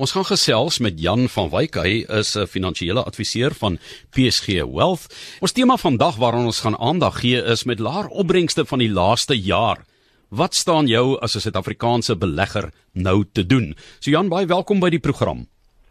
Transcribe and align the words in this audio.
Ons 0.00 0.14
gaan 0.16 0.24
gesels 0.24 0.78
met 0.80 0.96
Jan 0.96 1.26
van 1.28 1.50
Wyk. 1.52 1.74
Hy 1.76 2.06
is 2.08 2.32
'n 2.34 2.46
finansiële 2.46 3.02
adviseur 3.04 3.52
van 3.54 3.78
PSG 4.10 4.64
Wealth. 4.64 5.12
Ons 5.40 5.52
tema 5.52 5.76
vandag 5.76 6.16
waaraan 6.16 6.46
ons 6.46 6.60
gaan 6.60 6.78
aandag 6.78 7.20
gee 7.20 7.42
is 7.42 7.64
met 7.64 7.78
laer 7.78 8.08
opbrengste 8.08 8.64
van 8.64 8.78
die 8.78 8.90
laaste 8.90 9.36
jaar. 9.36 9.84
Wat 10.30 10.54
staan 10.54 10.86
jou 10.86 11.18
as 11.20 11.34
'n 11.34 11.40
Suid-Afrikaanse 11.40 12.16
belegger 12.16 12.72
nou 12.92 13.24
te 13.32 13.46
doen? 13.46 13.76
So 13.98 14.10
Jan, 14.10 14.28
baie 14.28 14.46
welkom 14.46 14.80
by 14.80 14.88
die 14.88 15.00
program. 15.00 15.46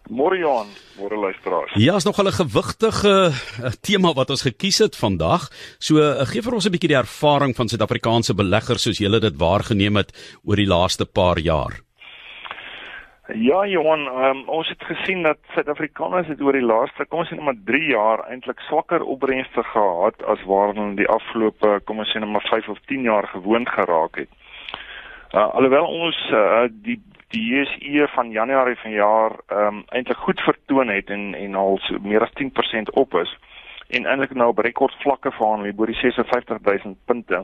Môre 0.10 0.40
Johan, 0.40 0.68
môre 0.98 1.18
luisteraars. 1.18 1.74
Ja, 1.76 1.96
is 1.96 2.04
nog 2.04 2.18
'n 2.18 2.32
gewigtige 2.32 3.32
uh, 3.64 3.72
tema 3.82 4.14
wat 4.14 4.30
ons 4.30 4.42
gekies 4.42 4.78
het 4.78 4.96
vandag. 4.96 5.52
So 5.78 5.98
uh, 5.98 6.26
gee 6.26 6.42
vir 6.42 6.54
ons 6.54 6.66
'n 6.66 6.72
bietjie 6.72 6.90
die 6.90 6.98
ervaring 6.98 7.56
van 7.56 7.70
Suid-Afrikaanse 7.70 8.34
beleggers 8.34 8.82
soos 8.82 8.98
julle 8.98 9.20
dit 9.20 9.38
waargeneem 9.38 9.96
het 9.96 10.40
oor 10.44 10.56
die 10.56 10.68
laaste 10.68 11.06
paar 11.06 11.38
jaar. 11.38 11.89
Ja, 13.36 13.66
Johan, 13.66 14.08
um, 14.08 14.40
ons 14.50 14.68
het 14.68 14.84
gesien 14.84 15.22
dat 15.24 15.38
Suid-Afrikaners 15.54 16.28
het 16.28 16.42
oor 16.42 16.56
die 16.58 16.66
laaste, 16.66 17.06
kom 17.06 17.22
ons 17.22 17.30
sê 17.30 17.36
net 17.38 17.46
maar 17.46 17.60
3 17.68 17.92
jaar 17.92 18.24
eintlik 18.26 18.64
swakker 18.66 19.04
opbrengste 19.06 19.62
gehad 19.70 20.24
as 20.34 20.42
waarna 20.50 20.88
die 20.98 21.06
afgelope, 21.14 21.76
kom 21.86 22.02
ons 22.02 22.10
sê 22.10 22.22
net 22.24 22.32
maar 22.32 22.48
5 22.50 22.72
of 22.74 22.80
10 22.90 23.06
jaar 23.06 23.28
gewoond 23.30 23.70
geraak 23.70 24.18
het. 24.24 24.32
Uh, 25.30 25.46
alhoewel 25.46 25.86
ons 25.86 26.18
uh, 26.34 26.66
die 26.74 26.98
die 27.30 27.44
JSE 27.46 28.08
van 28.16 28.32
Januarie 28.34 28.80
vanjaar 28.82 29.36
ehm 29.46 29.68
um, 29.68 29.84
eintlik 29.94 30.18
goed 30.18 30.42
vertoon 30.42 30.90
het 30.90 31.10
en 31.14 31.36
en 31.38 31.56
al 31.56 31.78
so 31.86 32.02
meer 32.02 32.26
as 32.26 32.34
10% 32.40 32.90
op 32.98 33.14
is 33.14 33.36
en 33.88 34.06
eintlik 34.06 34.34
nou 34.34 34.48
op 34.50 34.64
rekordvlakke 34.66 35.32
verhandel 35.32 35.76
bo 35.78 35.86
die 35.86 36.00
56000 36.02 36.98
punte 37.06 37.44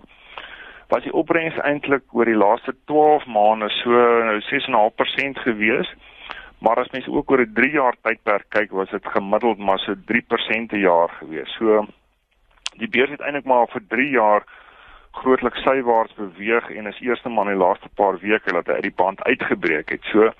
was 0.87 1.03
die 1.03 1.13
opbrengs 1.13 1.57
eintlik 1.57 2.03
oor 2.13 2.25
die 2.25 2.37
laaste 2.37 2.75
12 2.85 3.25
maande 3.25 3.69
so 3.81 3.91
nou 4.29 4.39
6.5% 4.49 5.41
gewees. 5.47 5.93
Maar 6.59 6.79
as 6.81 6.91
mens 6.91 7.07
ook 7.07 7.31
oor 7.31 7.41
'n 7.41 7.53
3 7.53 7.71
jaar 7.71 7.95
tydperk 8.01 8.45
kyk, 8.49 8.71
was 8.71 8.89
dit 8.89 9.05
gemiddeld 9.05 9.57
maar 9.57 9.79
so 9.79 9.95
3% 10.05 10.67
per 10.67 10.79
jaar 10.79 11.09
gewees. 11.09 11.55
So 11.57 11.85
die 12.77 12.89
beurs 12.89 13.09
het 13.09 13.21
eintlik 13.21 13.45
maar 13.45 13.67
vir 13.67 13.81
3 13.87 14.09
jaar 14.09 14.43
grootliks 15.11 15.61
sywaarts 15.61 16.13
beweeg 16.13 16.69
en 16.69 16.87
is 16.87 16.99
eers 17.01 17.23
maar 17.23 17.47
in 17.47 17.57
die 17.57 17.65
laaste 17.65 17.89
paar 17.95 18.19
weke 18.19 18.51
dat 18.51 18.67
hy 18.67 18.73
uit 18.73 18.89
die 18.89 18.95
band 18.95 19.23
uitgebreek 19.23 19.89
het. 19.89 20.03
So 20.03 20.31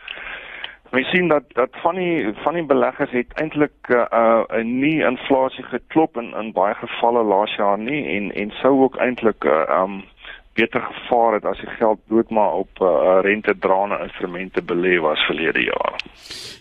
Ons 0.95 1.09
sien 1.09 1.27
dat 1.27 1.43
dat 1.53 1.69
van 1.81 1.95
die 1.95 2.33
van 2.43 2.53
die 2.53 2.63
beleggers 2.63 3.11
het 3.11 3.33
eintlik 3.41 3.89
'n 3.89 3.93
uh, 3.93 4.43
uh, 4.47 4.63
nie 4.63 5.03
inflasie 5.03 5.63
geklop 5.63 6.17
in 6.17 6.33
in 6.41 6.51
baie 6.51 6.73
gevalle 6.73 7.23
laas 7.23 7.55
jaar 7.55 7.77
nie 7.77 8.05
en 8.15 8.31
en 8.31 8.51
sou 8.61 8.73
ook 8.83 8.95
eintlik 8.95 9.43
'n 9.43 9.47
uh, 9.47 9.81
um 9.81 10.03
beter 10.55 10.81
gevaar 10.81 11.37
het 11.37 11.45
as 11.45 11.59
die 11.59 11.73
geld 11.79 11.99
dood 12.11 12.29
maar 12.29 12.53
op 12.63 12.81
uh, 12.81 13.19
rentedraende 13.25 13.99
instrumente 14.07 14.63
belê 14.63 14.97
was 15.03 15.19
verlede 15.27 15.65
jaar. 15.67 15.99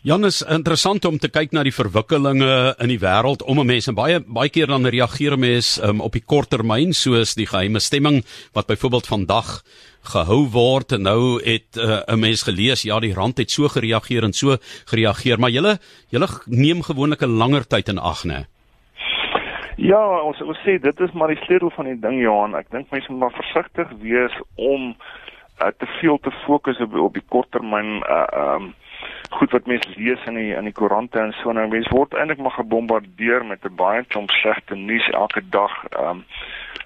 Jan 0.02 0.24
is 0.24 0.42
interessant 0.42 1.04
om 1.04 1.18
te 1.18 1.30
kyk 1.32 1.54
na 1.54 1.62
die 1.64 1.74
verwikkelinge 1.74 2.74
in 2.82 2.90
die 2.92 3.00
wêreld 3.00 3.44
om 3.46 3.60
'n 3.60 3.66
mens 3.66 3.88
en 3.88 3.94
baie 3.94 4.20
baie 4.26 4.50
keer 4.50 4.66
dan 4.66 4.86
reageer 4.86 5.38
mense 5.38 5.82
um, 5.82 6.00
op 6.00 6.12
die 6.12 6.24
korttermyn 6.26 6.92
soos 6.92 7.34
die 7.34 7.46
geheime 7.46 7.80
stemming 7.80 8.24
wat 8.52 8.66
byvoorbeeld 8.66 9.06
vandag 9.06 9.62
gehou 10.04 10.42
word 10.52 10.92
en 10.92 11.02
nou 11.02 11.40
het 11.42 11.76
uh, 11.76 12.02
'n 12.06 12.20
mens 12.20 12.42
gelees 12.42 12.82
ja 12.82 13.00
die 13.00 13.14
rand 13.14 13.38
het 13.38 13.50
so 13.50 13.68
gereageer 13.68 14.24
en 14.24 14.32
so 14.32 14.56
gereageer 14.84 15.38
maar 15.38 15.50
julle 15.50 15.78
julle 16.10 16.28
neem 16.46 16.82
gewoonlik 16.82 17.22
'n 17.22 17.38
langer 17.38 17.66
tyd 17.66 17.88
in 17.88 17.98
ag 17.98 18.24
nê. 18.24 18.44
Ja, 19.76 20.00
ons 20.22 20.38
ons 20.42 20.58
sê 20.62 20.76
dit 20.78 21.00
is 21.00 21.12
maar 21.18 21.32
die 21.32 21.40
sleutel 21.42 21.70
van 21.74 21.88
die 21.90 21.98
ding 21.98 22.20
Johan. 22.22 22.54
Ek 22.54 22.70
dink 22.70 22.92
mense 22.94 23.10
moet 23.10 23.24
maar 23.24 23.34
versigtig 23.34 23.90
wees 24.04 24.34
om 24.54 24.92
uh, 24.94 25.70
te 25.78 25.88
veel 25.98 26.18
te 26.22 26.30
fokus 26.44 26.78
op 26.84 26.94
op 26.94 27.18
die 27.18 27.26
korttermyn 27.28 28.00
uh 28.06 28.26
um 28.54 28.74
goed 29.34 29.50
wat 29.50 29.66
mense 29.66 29.90
lees 29.96 30.22
in 30.30 30.36
die 30.38 30.52
in 30.54 30.68
die 30.68 30.72
koerante 30.72 31.18
en 31.18 31.32
so 31.40 31.52
nou 31.52 31.64
mense 31.68 31.90
word 31.90 32.14
eintlik 32.14 32.38
maar 32.38 32.54
gebombardeer 32.54 33.42
met 33.44 33.66
'n 33.66 33.74
baie 33.76 34.04
klomp 34.04 34.30
slegte 34.30 34.76
nuus 34.76 35.08
elke 35.10 35.42
dag. 35.50 35.74
Um 35.98 36.24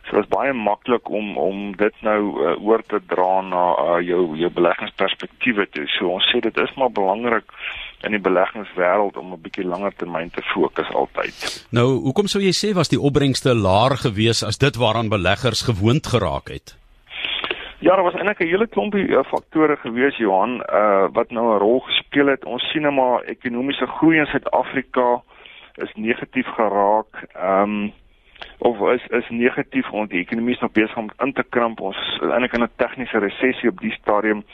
so 0.08 0.16
dit 0.16 0.24
is 0.24 0.32
baie 0.32 0.52
maklik 0.52 1.10
om 1.10 1.36
om 1.36 1.76
dit 1.76 1.94
nou 2.00 2.20
uh, 2.40 2.56
oor 2.64 2.82
te 2.82 3.00
dra 3.06 3.40
na 3.40 3.64
uh, 3.76 4.00
jou 4.00 4.36
jou 4.36 4.50
beleggingsperspektiewe 4.50 5.68
toe. 5.70 5.86
So 5.86 6.08
ons 6.08 6.30
sê 6.32 6.40
dit 6.40 6.56
is 6.56 6.74
maar 6.74 6.90
belangrik 6.90 7.52
in 8.06 8.14
die 8.14 8.20
beleggingswêreld 8.20 9.16
om 9.16 9.32
'n 9.32 9.42
bietjie 9.42 9.64
langer 9.64 9.92
termyn 9.96 10.30
te 10.30 10.42
fokus 10.42 10.90
altyd. 10.94 11.66
Nou, 11.70 11.88
hoekom 12.06 12.26
sou 12.26 12.42
jy 12.42 12.52
sê 12.52 12.74
was 12.74 12.88
die 12.88 13.00
opbrengste 13.00 13.54
laer 13.54 13.96
geweest 13.96 14.42
as 14.42 14.58
dit 14.58 14.76
waaraan 14.76 15.08
beleggers 15.08 15.62
gewoond 15.62 16.06
geraak 16.06 16.48
het? 16.48 16.76
Ja, 17.80 17.94
daar 17.94 18.02
was 18.02 18.14
eintlik 18.14 18.40
'n 18.40 18.46
hele 18.46 18.66
klompie 18.66 19.08
uh, 19.08 19.22
faktore 19.24 19.76
gewees 19.76 20.16
Johan, 20.16 20.62
uh 20.72 21.06
wat 21.12 21.30
nou 21.30 21.54
'n 21.54 21.58
rol 21.58 21.80
gespeel 21.80 22.26
het. 22.26 22.44
Ons 22.44 22.70
sien 22.70 22.82
nou 22.82 22.94
maar 22.94 23.22
ekonomiese 23.22 23.86
groei 23.86 24.18
in 24.18 24.26
Suid-Afrika 24.26 25.22
is 25.74 25.92
negatief 25.94 26.46
geraak. 26.46 27.26
Ehm 27.34 27.62
um, 27.62 27.92
of 28.58 28.80
is 28.90 29.06
is 29.06 29.28
negatief 29.28 29.90
want 29.90 30.10
die 30.10 30.20
ekonomie 30.20 30.54
is 30.54 30.60
nog 30.60 30.72
besig 30.72 30.96
om 30.96 31.10
in 31.18 31.32
te 31.32 31.44
krimp. 31.48 31.80
Ons 31.80 31.96
is 31.96 32.20
eintlik 32.20 32.52
in 32.52 32.62
'n 32.62 32.76
tegniese 32.76 33.18
resessie 33.18 33.68
op 33.68 33.80
die 33.80 33.92
stadium 33.92 34.44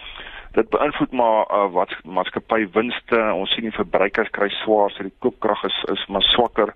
dit 0.54 0.68
beïnvloed 0.70 1.12
maar 1.12 1.46
uh, 1.50 1.66
wat 1.74 1.94
maatskappy 2.04 2.68
winste. 2.72 3.18
Ons 3.34 3.54
sien 3.54 3.66
die 3.66 3.74
verbruikers 3.74 4.30
kry 4.34 4.48
swaar, 4.60 4.92
so 4.94 5.06
die 5.06 5.16
koopkrag 5.24 5.64
is 5.70 5.80
is 5.96 6.06
maar 6.08 6.26
swakker. 6.34 6.74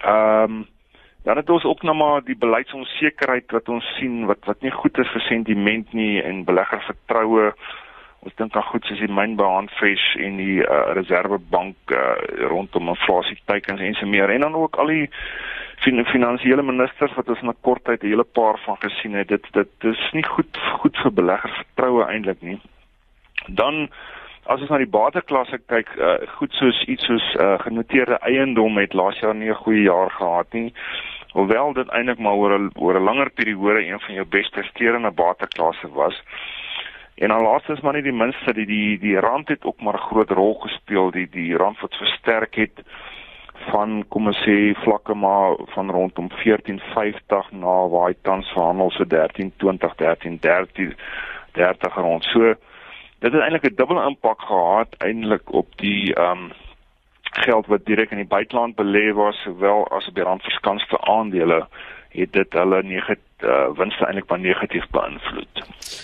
Ehm 0.00 0.56
um, 0.56 0.64
dan 1.26 1.40
het 1.40 1.48
ons 1.50 1.64
ook 1.66 1.82
nou 1.82 1.96
maar 1.96 2.20
die 2.22 2.36
beleidsonsekerheid 2.38 3.50
wat 3.50 3.68
ons 3.68 3.86
sien 3.98 4.28
wat 4.30 4.44
wat 4.46 4.60
nie 4.62 4.70
goed 4.70 4.98
is 5.02 5.08
vir 5.10 5.24
sentiment 5.26 5.92
nie 5.92 6.22
en 6.22 6.44
beleggervertroue. 6.46 7.48
Ons 8.22 8.36
dink 8.38 8.54
aan 8.54 8.68
goed 8.68 8.86
soos 8.86 9.02
die 9.02 9.10
mynbehandfish 9.10 10.04
en 10.22 10.38
die 10.38 10.60
uh, 10.62 10.78
reservebank 10.98 11.94
uh, 11.94 12.14
rondom 12.52 12.92
inflasie 12.94 13.40
teikens 13.50 13.82
en 13.82 13.98
so 13.98 14.06
meer 14.06 14.30
en 14.30 14.46
dan 14.46 14.54
ook 14.54 14.78
al 14.78 14.94
die 14.94 15.10
fin 15.82 16.04
finansiële 16.12 16.62
ministers 16.62 17.18
wat 17.18 17.28
ons 17.34 17.42
in 17.42 17.50
'n 17.50 17.60
kort 17.60 17.84
tyd 17.84 18.02
'n 18.02 18.12
hele 18.14 18.28
paar 18.38 18.58
van 18.64 18.78
gesien 18.86 19.18
het. 19.18 19.28
Dit 19.28 19.52
dit 19.52 19.90
is 19.92 20.08
nie 20.12 20.24
goed 20.24 20.62
goed 20.78 20.96
vir 21.02 21.12
beleggervertroue 21.12 22.06
eintlik 22.06 22.42
nie 22.42 22.60
dan 23.48 23.88
as 24.46 24.60
ons 24.60 24.70
na 24.70 24.78
die 24.78 24.90
bateklasse 24.90 25.58
kyk, 25.66 25.88
uh, 25.98 26.18
goed 26.38 26.52
soos 26.54 26.84
iets 26.86 27.06
soos 27.08 27.24
uh, 27.34 27.58
genoteerde 27.64 28.18
eiendom 28.22 28.78
het 28.78 28.94
laas 28.94 29.18
jaar 29.18 29.34
nie 29.34 29.50
'n 29.50 29.62
goeie 29.64 29.82
jaar 29.82 30.10
gehad 30.10 30.52
nie. 30.52 30.72
Hoewel 31.32 31.72
dit 31.72 31.88
eintlik 31.88 32.18
maar 32.18 32.34
oor 32.34 32.58
'n 32.58 32.70
oor 32.74 32.94
'n 32.94 33.04
langer 33.04 33.30
periode 33.30 33.86
een 33.86 34.00
van 34.00 34.14
jou 34.14 34.26
beste 34.26 34.50
presterende 34.50 35.10
bateklasse 35.10 35.88
was. 35.88 36.22
En 37.16 37.28
dan 37.28 37.42
laastens 37.42 37.80
maar 37.80 37.92
nie 37.92 38.02
die 38.02 38.12
minste 38.12 38.52
die 38.52 38.66
die 38.66 38.98
die 38.98 39.18
rand 39.18 39.48
het 39.48 39.64
ook 39.64 39.80
maar 39.80 39.94
'n 39.94 40.08
groot 40.08 40.30
rol 40.30 40.54
gespeel 40.54 41.10
die 41.10 41.28
die 41.30 41.56
rand 41.56 41.80
wat 41.80 41.96
versterk 41.96 42.54
het 42.54 42.82
van 43.70 44.04
kom 44.08 44.26
ons 44.26 44.42
sê 44.46 44.74
vlakke 44.84 45.14
maar 45.14 45.56
van 45.74 45.90
rondom 45.90 46.28
1450 46.28 47.50
na 47.50 47.88
waar 47.88 48.08
hy 48.08 48.14
tans 48.22 48.48
verhandel 48.52 48.90
so 48.90 49.04
1320 49.04 49.94
1330 49.94 50.94
30 51.52 51.94
rond. 51.94 52.24
So 52.24 52.54
dit 53.26 53.34
het 53.34 53.42
eintlik 53.42 53.72
'n 53.72 53.76
dubbele 53.76 54.06
impak 54.06 54.40
gehad 54.40 54.94
eintlik 54.98 55.52
op 55.52 55.66
die 55.76 56.14
ehm 56.14 56.30
um, 56.30 56.52
geld 57.36 57.66
wat 57.66 57.84
direk 57.84 58.10
in 58.10 58.22
die 58.22 58.32
buiteland 58.36 58.76
belê 58.76 59.12
was 59.14 59.42
sowel 59.42 59.88
as 59.88 60.08
op 60.08 60.14
die 60.14 60.24
randverskanste 60.24 61.00
aandele 61.00 61.66
het 62.08 62.32
dit 62.32 62.52
hulle 62.52 62.82
negatief 62.82 63.25
uh, 63.44 63.68
winste 63.76 64.06
eintlik 64.06 64.28
maar 64.30 64.40
negatief 64.40 64.84
beïnvloed. 64.94 65.62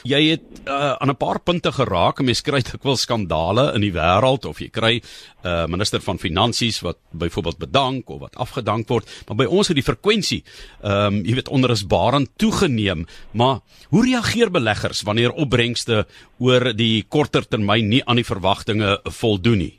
Jy 0.09 0.21
het 0.31 0.45
uh, 0.67 0.93
aan 0.99 1.11
'n 1.11 1.17
paar 1.17 1.41
punte 1.41 1.73
geraak, 1.73 2.21
mense 2.21 2.43
kry 2.43 2.61
dikwels 2.61 3.03
skandale 3.03 3.73
in 3.75 3.81
die 3.81 3.93
wêreld 3.93 4.45
of 4.45 4.61
jy 4.61 4.69
kry 4.69 5.01
'n 5.01 5.47
uh, 5.47 5.67
minister 5.67 6.01
van 6.01 6.19
finansies 6.19 6.81
wat 6.81 6.99
byvoorbeeld 7.11 7.59
bedank 7.59 8.11
of 8.11 8.21
wat 8.21 8.37
afgedank 8.37 8.89
word, 8.89 9.09
maar 9.29 9.37
by 9.37 9.45
ons 9.45 9.69
het 9.69 9.77
die 9.77 9.85
frekwensie 9.85 10.43
ehm 10.83 11.07
um, 11.07 11.25
jy 11.25 11.35
weet 11.35 11.49
onrusbarend 11.49 12.29
toegeneem, 12.37 13.07
maar 13.33 13.61
hoe 13.91 14.05
reageer 14.05 14.51
beleggers 14.51 15.03
wanneer 15.03 15.33
opbrengste 15.33 16.07
oor 16.39 16.73
die 16.75 17.05
korter 17.09 17.49
termyn 17.49 17.89
nie 17.89 18.03
aan 18.05 18.17
die 18.17 18.25
verwagtinge 18.25 19.01
voldoen 19.05 19.59
nie? 19.59 19.79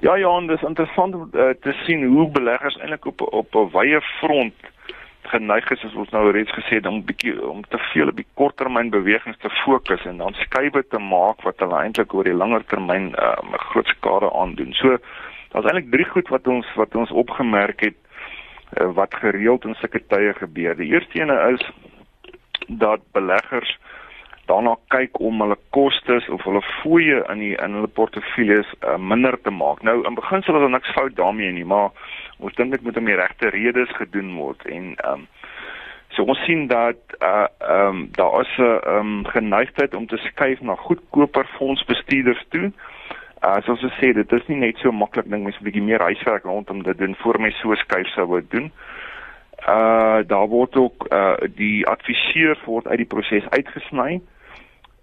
Ja, 0.00 0.14
ja, 0.16 0.40
dit 0.40 0.50
is 0.50 0.62
interessant 0.62 1.14
uh, 1.14 1.50
te 1.60 1.72
sien 1.84 2.04
hoe 2.06 2.30
beleggers 2.30 2.76
eintlik 2.76 3.06
op 3.06 3.20
op 3.32 3.54
'n 3.54 3.70
wye 3.72 4.00
front 4.20 4.54
geneig 5.30 5.70
is 5.70 5.84
as 5.84 5.94
ons 5.94 6.10
nou 6.14 6.30
reeds 6.34 6.52
gesê 6.56 6.78
het 6.78 6.86
om 6.86 7.00
bietjie 7.06 7.34
om 7.44 7.62
te 7.72 7.78
veel 7.90 8.10
op 8.12 8.16
die 8.16 8.26
korttermyn 8.40 8.90
bewegings 8.94 9.38
te 9.42 9.50
fokus 9.62 10.04
en 10.08 10.20
dan 10.22 10.36
skuwe 10.42 10.82
te 10.88 11.00
maak 11.02 11.42
wat 11.46 11.60
hulle 11.64 11.80
eintlik 11.82 12.14
oor 12.14 12.28
die 12.28 12.36
langer 12.36 12.64
termyn 12.72 13.10
uh, 13.14 13.34
'n 13.42 13.54
uh, 13.54 13.62
groot 13.70 13.88
skade 13.94 14.30
aandoen. 14.32 14.72
So 14.80 14.96
daar's 15.52 15.66
eintlik 15.66 15.90
drie 15.90 16.08
goed 16.14 16.28
wat 16.28 16.46
ons 16.46 16.66
wat 16.76 16.94
ons 16.94 17.10
opgemerk 17.10 17.80
het 17.80 17.98
uh, 18.80 18.90
wat 19.00 19.14
gereeld 19.14 19.64
in 19.64 19.74
sulke 19.80 20.00
tye 20.06 20.32
gebeur. 20.34 20.76
Die 20.76 20.92
eerste 20.92 21.20
ene 21.20 21.38
is 21.52 21.64
dat 22.68 23.00
beleggers 23.12 23.78
daarna 24.48 24.74
kyk 24.92 25.20
om 25.20 25.40
hulle 25.44 25.56
kostes 25.76 26.28
of 26.32 26.44
hulle 26.48 26.62
fooie 26.80 27.20
in 27.32 27.42
die 27.44 27.54
in 27.56 27.76
hulle 27.78 27.90
portefeuilles 28.00 28.70
uh, 28.80 28.96
minder 28.96 29.36
te 29.44 29.52
maak. 29.52 29.82
Nou 29.82 30.00
in 30.08 30.16
beginsel 30.16 30.56
is 30.56 30.64
daar 30.64 30.76
niks 30.76 30.94
fout 30.96 31.16
daarmee 31.16 31.52
nie, 31.52 31.64
maar 31.64 31.90
ons 32.38 32.54
dink 32.54 32.70
dit 32.70 32.82
moet 32.82 32.96
om 32.96 33.04
die 33.04 33.20
regte 33.20 33.48
redes 33.48 33.96
gedoen 33.96 34.34
word 34.34 34.66
en 34.66 34.94
ehm 34.96 35.12
um, 35.12 35.26
so 36.16 36.24
ons 36.24 36.40
sien 36.44 36.66
dat 36.66 37.18
uh 37.22 37.46
ehm 37.58 37.88
um, 37.88 38.08
daar 38.12 38.40
is 38.40 38.54
'n 38.58 38.62
ehm 38.62 38.96
um, 38.96 39.26
geneigtheid 39.26 39.94
om 39.94 40.06
te 40.06 40.16
skuif 40.16 40.60
na 40.60 40.74
goedkoper 40.74 41.46
fondsbestuurders 41.58 42.44
toe 42.48 42.72
Uh 43.38 43.60
soos 43.62 43.84
ek 43.86 43.92
sê, 44.00 44.08
dit 44.16 44.32
is 44.34 44.46
nie 44.50 44.58
net 44.58 44.80
so 44.82 44.90
maklik 44.90 45.28
ding 45.30 45.44
mens 45.46 45.58
'n 45.60 45.64
bietjie 45.66 45.82
meer 45.82 46.02
huiswerk 46.02 46.42
rondom 46.42 46.82
dit 46.82 46.98
doen 46.98 47.14
voor 47.22 47.38
my 47.38 47.50
so 47.60 47.74
skuif 47.74 48.08
sou 48.10 48.26
wou 48.26 48.42
doen. 48.42 48.72
Uh 49.62 50.26
daar 50.26 50.48
word 50.50 50.74
ook 50.76 51.06
uh 51.12 51.36
die 51.54 51.86
adviseur 51.86 52.58
word 52.66 52.88
uit 52.88 52.98
die 52.98 53.06
proses 53.14 53.46
uitgesny. 53.50 54.20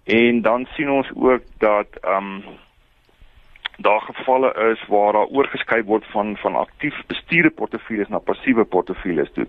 En 0.04 0.42
dan 0.42 0.66
sien 0.76 0.90
ons 0.90 1.08
ook 1.14 1.42
dat 1.58 1.88
um 2.04 2.44
daar 3.76 4.00
gevalle 4.00 4.54
is 4.72 4.86
waar 4.88 5.12
daar 5.12 5.26
oorgeskei 5.26 5.82
word 5.84 6.04
van 6.10 6.36
van 6.36 6.56
aktief 6.56 7.02
bestuurde 7.06 7.50
portefeuilles 7.50 8.08
na 8.08 8.18
passiewe 8.18 8.64
portefeuilles 8.64 9.32
toe. 9.32 9.46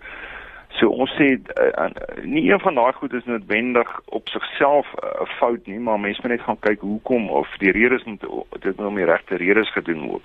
So 0.77 0.89
ons 0.89 1.13
sê 1.17 1.29
uh, 1.39 1.87
nie 2.21 2.49
een 2.51 2.59
van 2.59 2.75
daai 2.75 2.93
goed 2.93 3.13
is 3.13 3.25
noodwendig 3.25 3.99
op 4.05 4.27
sigself 4.27 4.87
'n 4.93 5.05
uh, 5.05 5.29
fout 5.39 5.65
nie, 5.65 5.79
maar 5.79 5.99
mense 5.99 6.19
moet 6.21 6.31
net 6.31 6.41
gaan 6.41 6.59
kyk 6.59 6.79
hoekom 6.79 7.29
of 7.29 7.47
die 7.57 7.71
redes 7.71 8.03
moet 8.03 8.21
dit 8.59 8.77
nou 8.77 8.87
om 8.87 8.95
die 8.95 9.05
regte 9.05 9.35
redes 9.35 9.71
gedoen 9.71 10.07
word. 10.07 10.23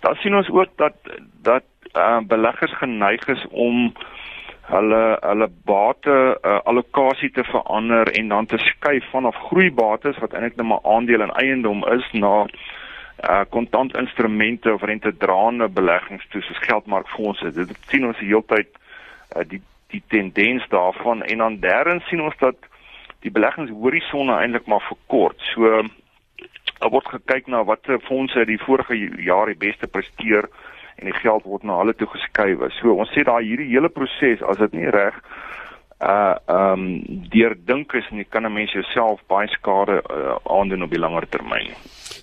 Dan 0.00 0.14
sien 0.14 0.36
ons 0.36 0.50
ook 0.50 0.76
dat 0.76 0.94
dat 1.42 1.64
uh, 1.96 2.18
beleggers 2.26 2.76
geneig 2.76 3.26
is 3.28 3.46
om 3.50 3.92
hulle 4.62 5.16
hulle 5.20 5.48
bate 5.64 6.38
uh, 6.42 6.58
allocasie 6.64 7.30
te 7.30 7.44
verander 7.44 8.12
en 8.12 8.28
dan 8.28 8.46
te 8.46 8.58
skuif 8.58 9.10
vanaf 9.10 9.36
groeibates 9.36 10.18
wat 10.18 10.32
eintlik 10.32 10.56
net 10.56 10.66
maar 10.66 10.84
aandele 10.94 11.22
en 11.22 11.34
eiendom 11.34 11.84
is 11.86 12.06
na 12.12 12.46
uh 13.20 13.42
kontant 13.50 13.96
instrumente 13.96 14.72
of 14.72 14.82
rentedraende 14.82 15.68
beleggings 15.68 16.26
toe 16.28 16.42
soos 16.42 16.58
geldmarkfondse. 16.66 17.52
Dit 17.52 17.76
sien 17.90 18.06
ons 18.06 18.18
die 18.18 18.32
hele 18.32 18.46
tyd 18.46 18.68
uh, 19.36 19.44
die 19.46 19.62
die 19.92 20.02
tendens 20.08 20.64
daarvan 20.72 21.22
en 21.22 21.38
dan 21.38 21.58
derdens 21.60 22.06
sien 22.08 22.22
ons 22.24 22.36
dat 22.40 22.56
die 23.20 23.30
beleggingshorisonne 23.30 24.34
eintlik 24.40 24.66
maar 24.66 24.84
verkort. 24.88 25.40
So 25.52 25.82
daar 26.78 26.90
word 26.90 27.10
gekyk 27.12 27.46
na 27.46 27.64
watter 27.64 28.00
fondse 28.08 28.44
die 28.48 28.58
vorige 28.58 28.96
jaar 29.22 29.46
die 29.46 29.58
beste 29.58 29.86
presteer 29.86 30.48
en 30.96 31.10
die 31.10 31.20
geld 31.20 31.44
word 31.44 31.62
na 31.62 31.76
hulle 31.78 31.94
toe 31.94 32.08
geskuif. 32.10 32.64
So 32.80 32.96
ons 32.96 33.12
sê 33.14 33.24
daai 33.28 33.44
hierdie 33.44 33.70
hele 33.70 33.92
proses 33.92 34.42
as 34.42 34.58
dit 34.64 34.80
nie 34.80 34.90
reg 34.90 35.18
uh 36.02 36.34
ehm 36.46 36.72
um, 36.72 37.02
deur 37.30 37.54
dink 37.66 37.92
is 37.92 38.08
nie 38.10 38.24
kan 38.24 38.44
'n 38.46 38.52
mens 38.52 38.72
jouself 38.72 39.20
baie 39.26 39.48
skade 39.48 40.02
uh, 40.10 40.36
aandoen 40.44 40.82
op 40.82 40.90
die 40.90 40.98
langer 40.98 41.28
termyn. 41.28 41.70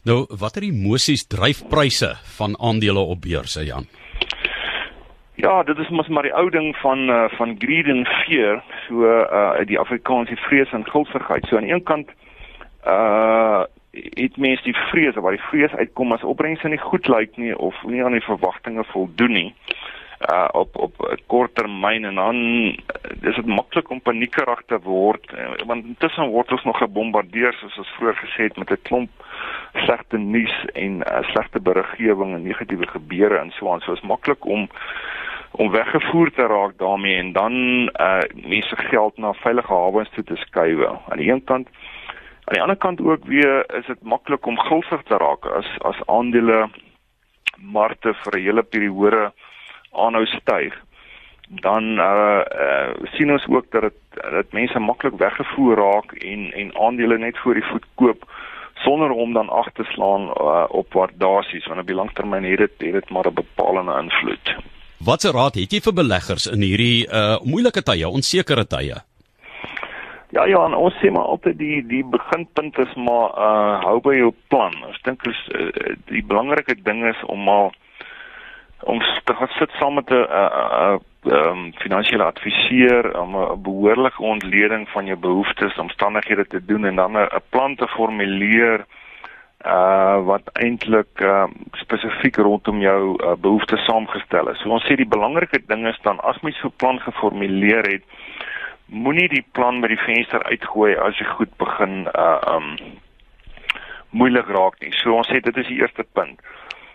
Nou, 0.04 0.26
watter 0.40 0.64
emosies 0.64 1.28
dryf 1.28 1.64
pryse 1.70 2.16
van 2.38 2.60
aandele 2.60 3.00
op 3.00 3.22
beurse, 3.22 3.66
Jan? 3.66 3.88
Ja, 5.36 5.64
dit 5.64 5.78
is 5.78 5.90
mos 5.90 6.08
maar 6.08 6.24
die 6.24 6.36
ou 6.36 6.50
ding 6.50 6.76
van 6.76 7.10
uh, 7.10 7.30
van 7.38 7.56
greed 7.60 7.88
and 7.88 8.08
fear, 8.08 8.64
so 8.88 9.04
uh 9.04 9.66
die 9.66 9.80
Afrikaanse 9.80 10.36
vrees 10.36 10.72
en 10.72 10.86
gulsigheid. 10.86 11.46
So 11.48 11.56
aan 11.56 11.64
die 11.64 11.74
een 11.74 11.84
kant 11.84 12.10
uh 12.86 13.64
dit 13.92 14.38
mens 14.38 14.64
die 14.64 14.76
vrees 14.92 15.16
waar 15.16 15.32
die 15.32 15.48
vrees 15.50 15.72
uitkom 15.72 16.12
as 16.12 16.24
opbrengse 16.24 16.68
nie 16.68 16.78
goed 16.78 17.08
lyk 17.08 17.38
nie 17.38 17.58
of 17.58 17.76
nie 17.84 18.04
aan 18.04 18.12
die 18.12 18.28
verwagtinge 18.28 18.84
voldoen 18.84 19.32
nie 19.32 19.54
uh 19.56 19.89
op 20.52 20.76
op 20.76 20.96
kort 21.28 21.56
termyn 21.56 22.06
en 22.06 22.16
dan 22.16 22.36
dis 23.24 23.36
dit 23.36 23.46
maklik 23.46 23.90
om 23.90 24.02
paniekerig 24.02 24.62
te 24.68 24.80
word 24.84 25.32
want 25.66 25.86
intussen 25.86 26.28
word 26.34 26.52
ons 26.52 26.64
nog 26.64 26.78
gebombardeer 26.78 27.54
soos 27.54 27.78
ons 27.78 27.94
vroeër 27.98 28.18
gesê 28.24 28.50
het 28.50 28.58
met 28.58 28.72
'n 28.72 28.82
klomp 28.82 29.10
slegte 29.74 30.18
nuus 30.18 30.66
en 30.74 31.00
uh, 31.00 31.22
slegte 31.32 31.60
beriggewing 31.60 32.36
en 32.36 32.44
negatiewe 32.44 32.88
gebeure 32.88 33.38
en 33.38 33.52
so 33.52 33.72
aan 33.72 33.80
so 33.80 33.94
is 33.94 34.02
maklik 34.02 34.46
om 34.46 34.68
om 35.52 35.72
weggevoer 35.72 36.32
te 36.32 36.46
raak 36.46 36.78
daarmee 36.78 37.16
en 37.16 37.32
dan 37.34 37.54
uh 38.00 38.22
mense 38.34 38.76
geld 38.76 39.18
na 39.18 39.34
veilige 39.34 39.74
hawens 39.74 40.10
toe 40.10 40.24
te 40.24 40.36
skuif. 40.36 40.86
Aan 41.10 41.18
die 41.18 41.32
een 41.32 41.44
kant 41.44 41.68
aan 42.44 42.54
die 42.54 42.62
ander 42.62 42.78
kant 42.78 43.02
ook 43.02 43.26
weer 43.26 43.76
is 43.78 43.86
dit 43.86 44.02
maklik 44.02 44.46
om 44.46 44.60
gulsig 44.60 45.02
te 45.04 45.18
raak 45.18 45.46
as 45.46 45.68
as 45.80 46.06
aandele 46.06 46.70
markte 47.58 48.14
vir 48.14 48.38
'n 48.38 48.44
hele 48.44 48.64
periode 48.64 49.32
aanhou 49.92 50.26
styg. 50.26 50.74
Dan 51.50 51.84
uh, 51.98 52.42
uh 52.66 53.10
sien 53.16 53.32
ons 53.32 53.48
ook 53.48 53.72
dat 53.72 53.82
dit 53.82 54.22
dat 54.32 54.52
mense 54.52 54.80
maklik 54.80 55.18
weggevoer 55.18 55.76
raak 55.76 56.12
en 56.12 56.52
en 56.54 56.76
aandele 56.78 57.18
net 57.18 57.38
voor 57.38 57.54
die 57.54 57.70
voet 57.72 57.86
koop 57.96 58.26
sonder 58.84 59.12
om 59.12 59.34
dan 59.34 59.50
ag 59.50 59.72
te 59.74 59.84
slaan 59.84 60.22
uh, 60.22 60.66
op 60.70 60.94
waardasies 60.94 61.66
want 61.68 61.80
op 61.80 61.88
die 61.88 61.96
langtermyn 61.96 62.44
het 62.44 62.58
dit 62.58 62.72
het 62.78 62.94
dit 62.94 63.10
maar 63.10 63.28
'n 63.28 63.34
bepalende 63.34 63.98
invloed. 64.02 64.56
Watse 65.00 65.32
raad 65.32 65.56
het 65.56 65.72
jy 65.72 65.80
vir 65.80 65.94
beleggers 65.94 66.46
in 66.48 66.62
hierdie 66.62 67.08
uh 67.08 67.38
moeilike 67.44 67.84
tye, 67.84 68.08
onsekere 68.08 68.66
tye? 68.68 68.98
Ja 70.30 70.46
ja, 70.46 70.60
ons 70.76 70.94
sê 71.02 71.12
maar 71.12 71.24
altyd 71.24 71.58
die 71.58 71.86
die 71.88 72.04
beginpunt 72.06 72.78
is 72.78 72.94
maar 72.96 73.32
uh 73.48 73.84
hou 73.84 74.00
by 74.02 74.16
jou 74.20 74.34
plan. 74.48 74.76
Ek 74.90 75.04
dink 75.04 75.24
is 75.28 75.40
uh, 75.56 75.96
die 76.12 76.24
belangrike 76.24 76.76
ding 76.84 77.06
is 77.08 77.24
om 77.26 77.44
maar 77.44 77.72
om 78.84 79.00
te 79.00 79.34
gaan 79.34 79.48
sit 79.48 79.72
saam 79.80 79.94
met 79.94 80.10
'n 80.10 80.14
uh 80.14 80.98
um 81.24 81.74
finansiële 81.76 82.24
adviseur 82.24 83.20
om 83.20 83.36
'n 83.36 83.62
behoorlike 83.62 84.22
ontleding 84.22 84.90
van 84.90 85.06
jou 85.06 85.18
behoeftes, 85.18 85.78
omstandighede 85.78 86.48
te 86.48 86.66
doen 86.66 86.86
en 86.86 86.96
dan 86.96 87.18
'n 87.18 87.28
plan 87.50 87.76
te 87.76 87.88
formuleer 87.88 88.86
uh 89.66 90.24
wat 90.26 90.42
eintlik 90.54 91.20
uh 91.20 91.44
spesifiek 91.72 92.36
rondom 92.36 92.80
jou 92.82 93.24
uh, 93.24 93.36
behoeftes 93.36 93.86
saamgestel 93.86 94.50
is. 94.50 94.60
So 94.62 94.70
ons 94.70 94.86
sê 94.88 94.96
die 94.96 95.08
belangrike 95.08 95.60
ding 95.68 95.88
is 95.88 96.00
dan 96.02 96.20
as 96.20 96.40
mens 96.40 96.60
so 96.60 96.68
'n 96.68 96.78
plan 96.78 97.00
geformuleer 97.00 97.84
het, 97.84 98.04
moenie 98.86 99.28
die 99.28 99.46
plan 99.52 99.82
by 99.82 99.88
die 99.88 100.04
venster 100.06 100.44
uitgooi 100.44 100.96
as 100.96 101.18
jy 101.18 101.26
goed 101.26 101.58
begin 101.58 102.08
uh 102.16 102.40
um 102.56 102.78
moeilik 104.10 104.48
raak 104.48 104.80
nie. 104.80 104.92
So 104.92 105.14
ons 105.14 105.28
sê 105.28 105.42
dit 105.42 105.58
is 105.58 105.68
die 105.68 105.82
eerste 105.82 106.06
punt. 106.14 106.40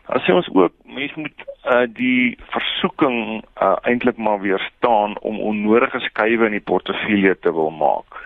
Dan 0.07 0.21
sê 0.21 0.33
ons 0.37 0.49
ook 0.53 0.73
mense 0.85 1.21
moet 1.21 1.45
uh 1.65 1.87
die 1.89 2.37
versoeking 2.53 3.45
uh 3.63 3.77
eintlik 3.89 4.17
maar 4.17 4.41
weerstaan 4.41 5.19
om 5.21 5.41
onnodige 5.41 6.01
skuwe 6.01 6.47
in 6.47 6.59
die 6.59 6.69
portefeulje 6.73 7.39
te 7.41 7.53
wil 7.53 7.71
maak. 7.71 8.19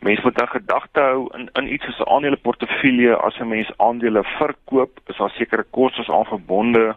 Mense 0.00 0.22
moet 0.24 0.38
dan 0.38 0.48
gedagte 0.48 1.00
hou 1.00 1.28
in 1.36 1.48
in 1.52 1.72
iets 1.72 1.84
soos 1.84 2.00
'n 2.00 2.10
aandele 2.14 2.36
portefeulje 2.36 3.16
as 3.16 3.38
'n 3.40 3.48
mens 3.48 3.70
aandele 3.76 4.24
verkoop, 4.24 4.90
is 5.06 5.16
daar 5.16 5.30
sekere 5.30 5.66
kostes 5.70 6.08
aan 6.10 6.24
verbonde. 6.24 6.96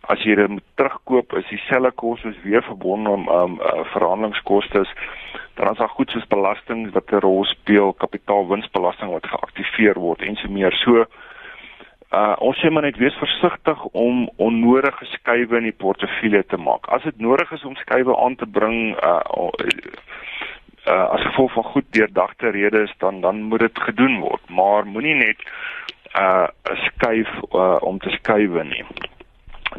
As 0.00 0.22
jy 0.22 0.34
dit 0.34 0.48
moet 0.48 0.68
terugkoop, 0.74 1.32
is 1.32 1.48
dieselfde 1.48 1.90
kostes 1.90 2.36
weer 2.42 2.62
verbonde 2.62 3.10
om 3.10 3.28
um 3.28 3.60
uh, 3.60 3.84
verhandelingskoste. 3.84 4.84
Dan 5.54 5.70
is 5.70 5.78
daar 5.78 5.88
goed 5.88 6.10
soos 6.10 6.26
belasting 6.26 6.92
wat 6.92 7.10
'n 7.12 7.20
rol 7.20 7.44
speel, 7.44 7.92
kapitaalwinsbelasting 7.92 9.10
wat 9.10 9.26
geaktiveer 9.26 9.98
word 9.98 10.22
en 10.22 10.36
so 10.36 10.48
meer. 10.48 10.72
So 10.72 11.06
uh 12.12 12.34
ons 12.44 12.58
sê 12.60 12.68
maar 12.70 12.84
net 12.84 12.98
wees 13.00 13.14
versigtig 13.16 13.84
om 13.96 14.26
onnodige 14.36 15.06
skuwe 15.14 15.56
in 15.56 15.68
die 15.70 15.78
portefeulje 15.84 16.42
te 16.44 16.58
maak. 16.60 16.88
As 16.92 17.02
dit 17.08 17.18
nodig 17.24 17.52
is 17.56 17.64
om 17.64 17.76
skuwe 17.80 18.16
aan 18.24 18.36
te 18.36 18.46
bring 18.46 18.92
uh 19.00 19.20
uh 20.86 21.08
as 21.14 21.22
gevolg 21.22 21.52
van 21.52 21.64
goed 21.64 21.84
deurdagte 21.90 22.48
redes 22.48 22.92
dan 22.98 23.20
dan 23.20 23.42
moet 23.42 23.60
dit 23.60 23.78
gedoen 23.78 24.20
word 24.20 24.48
maar 24.48 24.86
moenie 24.86 25.14
net 25.14 25.38
uh 26.18 26.46
skuif 26.86 27.28
uh, 27.52 27.76
om 27.80 27.98
te 27.98 28.10
skuif 28.10 28.62
nie 28.62 28.84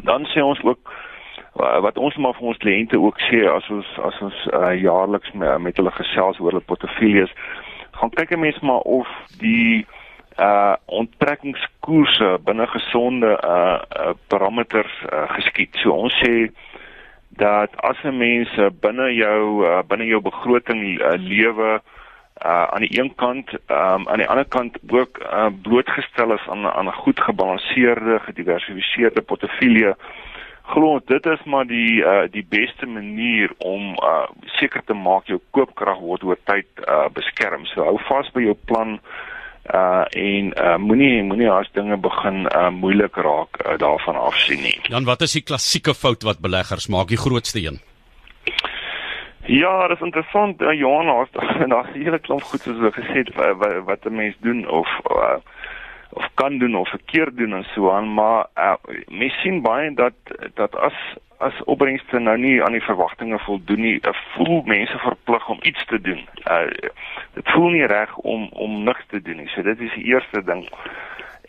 dan 0.02 0.24
sê 0.32 0.40
ons 0.40 0.62
ook 0.64 0.92
uh, 1.60 1.78
wat 1.84 1.98
ons 1.98 2.16
maar 2.16 2.32
vir 2.38 2.48
ons 2.48 2.62
kliënte 2.64 3.00
ook 3.00 3.20
sê 3.28 3.44
as 3.52 3.68
ons 3.68 3.90
as 4.08 4.20
ons 4.20 4.46
uh, 4.52 4.72
jaarliks 4.80 5.32
met, 5.32 5.60
met 5.60 5.76
hulle 5.76 5.92
gesels 5.92 6.40
oor 6.40 6.50
hulle 6.54 6.70
portefeuilles 6.72 7.36
gaan 8.00 8.10
kyk 8.16 8.32
'n 8.32 8.40
mens 8.40 8.58
maar 8.60 8.80
of 8.80 9.08
die 9.38 9.84
uh 9.84 10.03
onttrekkingskoerse 10.86 12.38
binne 12.44 12.66
gesonde 12.66 13.38
uh, 13.44 13.78
uh 14.06 14.14
parameters 14.26 14.94
uh, 15.12 15.28
geskied 15.36 15.76
so 15.78 15.94
ons 15.94 16.14
sê 16.22 16.50
dat 17.38 17.70
as 17.76 17.98
'n 18.02 18.16
mens 18.18 18.50
binne 18.80 19.14
jou 19.14 19.66
uh, 19.66 19.82
binne 19.86 20.06
jou 20.06 20.20
begroting 20.20 21.00
uh, 21.00 21.14
lewe 21.16 21.80
uh, 22.44 22.66
aan 22.74 22.80
die 22.80 22.98
een 23.00 23.14
kant 23.14 23.52
um, 23.52 24.08
aan 24.08 24.18
die 24.18 24.28
ander 24.28 24.48
kant 24.48 24.78
ook 24.88 25.18
uh, 25.22 25.46
blootgestel 25.62 26.32
is 26.34 26.48
aan 26.48 26.66
aan 26.66 26.86
'n 26.86 27.00
goed 27.02 27.20
gebalanseerde 27.20 28.18
gediversifiseerde 28.18 29.22
portefeulje 29.22 29.96
glo 30.62 31.00
dit 31.06 31.26
is 31.26 31.42
maar 31.44 31.66
die 31.66 32.02
uh, 32.02 32.22
die 32.30 32.46
beste 32.48 32.86
manier 32.86 33.52
om 33.58 33.82
uh, 33.90 34.26
seker 34.42 34.84
te 34.84 34.94
maak 34.94 35.26
jou 35.26 35.40
koopkrag 35.50 35.98
word 35.98 36.22
oor 36.22 36.38
tyd 36.44 36.66
uh, 36.88 37.08
beskerm. 37.12 37.64
So 37.64 37.82
hou 37.82 37.98
vas 38.08 38.30
by 38.32 38.40
jou 38.40 38.56
plan 38.64 38.98
uh 38.98 39.33
en 39.64 40.52
uh 40.60 40.76
moenie 40.76 41.22
moenie 41.22 41.50
as 41.50 41.70
dinge 41.72 41.96
begin 41.96 42.46
uh 42.52 42.68
moeilik 42.70 43.16
raak 43.16 43.56
uh, 43.64 43.78
daarvan 43.78 44.16
af 44.16 44.36
sien 44.36 44.62
nie. 44.62 44.78
Dan 44.88 45.04
wat 45.04 45.22
is 45.22 45.32
die 45.32 45.42
klassieke 45.42 45.94
fout 45.94 46.22
wat 46.22 46.38
beleggers 46.40 46.88
maak, 46.88 47.08
die 47.08 47.16
grootste 47.16 47.62
een? 47.64 47.80
Ja, 49.46 49.88
dit 49.88 49.96
is 49.96 50.04
interessant, 50.04 50.60
uh, 50.60 50.72
Johan, 50.72 51.06
daar's 51.06 51.30
daar's 51.72 51.88
'n 51.94 52.02
hele 52.04 52.18
klomp 52.18 52.42
goed 52.42 52.60
soos 52.60 52.80
ek 52.88 52.96
gesê 53.00 53.24
het 53.24 53.34
wat 53.34 53.84
wat 53.84 54.04
'n 54.04 54.14
mens 54.14 54.36
doen 54.40 54.68
of 54.68 54.88
uh, 55.10 55.36
of 56.14 56.28
kan 56.34 56.58
doen 56.58 56.76
of 56.76 56.88
verkeerd 56.88 57.36
doen 57.36 57.54
en 57.54 57.64
so 57.74 57.90
aan, 57.90 58.14
maar 58.14 58.46
uh, 58.54 58.74
mens 59.08 59.40
sien 59.40 59.62
baie 59.62 59.94
dat 59.94 60.14
dat 60.54 60.76
as 60.76 60.98
as 61.38 61.64
opbrengste 61.64 62.18
nou 62.18 62.36
nie 62.38 62.62
aan 62.64 62.72
die 62.72 62.84
verwagtinge 62.84 63.38
voldoen 63.38 63.80
nie, 63.80 63.96
uh, 64.00 64.12
voel 64.34 64.62
mense 64.64 64.98
verplig 64.98 65.48
om 65.48 65.58
iets 65.62 65.86
te 65.90 66.00
doen. 66.00 66.22
Uh 66.50 66.70
dit 67.34 67.50
voel 67.50 67.68
nie 67.74 67.86
reg 67.90 68.16
om 68.16 68.48
om 68.52 68.82
niks 68.84 69.06
te 69.10 69.22
doen 69.22 69.42
nie. 69.42 69.48
So 69.48 69.62
dit 69.62 69.80
is 69.80 69.94
die 69.94 70.04
eerste 70.14 70.44
ding. 70.44 70.68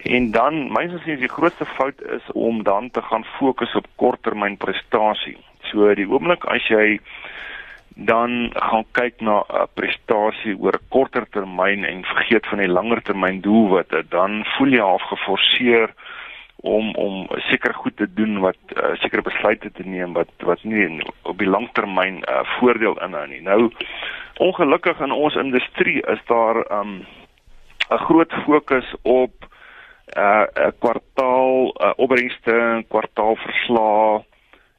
En 0.05 0.31
dan 0.31 0.71
myns 0.73 0.97
sien 1.03 1.21
die 1.21 1.29
grootste 1.29 1.65
fout 1.65 2.01
is 2.17 2.31
om 2.33 2.63
dan 2.63 2.89
te 2.91 3.01
gaan 3.01 3.25
fokus 3.37 3.75
op 3.75 3.85
korttermyn 3.95 4.57
prestasie. 4.57 5.37
So 5.69 5.93
die 5.93 6.09
oomblik 6.09 6.45
as 6.45 6.67
jy 6.67 6.99
dan 7.95 8.51
gaan 8.53 8.85
kyk 8.91 9.21
na 9.21 9.43
'n 9.47 9.67
prestasie 9.73 10.55
oor 10.59 10.75
'n 10.75 10.87
korter 10.89 11.25
termyn 11.29 11.85
en 11.85 12.03
vergeet 12.03 12.45
van 12.45 12.57
die 12.57 12.67
langer 12.67 13.01
termyn 13.01 13.41
doelwitte, 13.41 14.03
dan 14.09 14.45
voel 14.57 14.67
jy 14.67 14.79
half 14.79 15.01
geforseer 15.01 15.93
om 16.55 16.95
om 16.95 17.27
seker 17.49 17.73
goed 17.73 17.97
te 17.97 18.13
doen 18.13 18.39
wat 18.39 18.57
uh, 18.75 18.95
sekere 18.95 19.21
besluite 19.21 19.71
te 19.71 19.83
neem 19.83 20.13
wat 20.13 20.29
wat 20.39 20.63
nie 20.63 21.01
op 21.21 21.37
die 21.37 21.49
langtermyn 21.49 22.23
uh, 22.23 22.41
voordeel 22.59 22.97
inhou 23.05 23.27
nie. 23.27 23.41
Nou 23.41 23.71
ongelukkig 24.37 24.99
in 24.99 25.11
ons 25.11 25.35
industrie 25.35 26.01
is 26.01 26.19
daar 26.25 26.55
'n 26.55 26.73
um, 26.79 27.05
groot 28.07 28.33
fokus 28.45 28.95
op 29.01 29.31
'n 30.15 30.19
uh, 30.19 30.71
kwartaal 30.79 31.75
uh, 31.81 31.91
opbrengste, 31.95 32.83
kwartaalverslae 32.87 34.23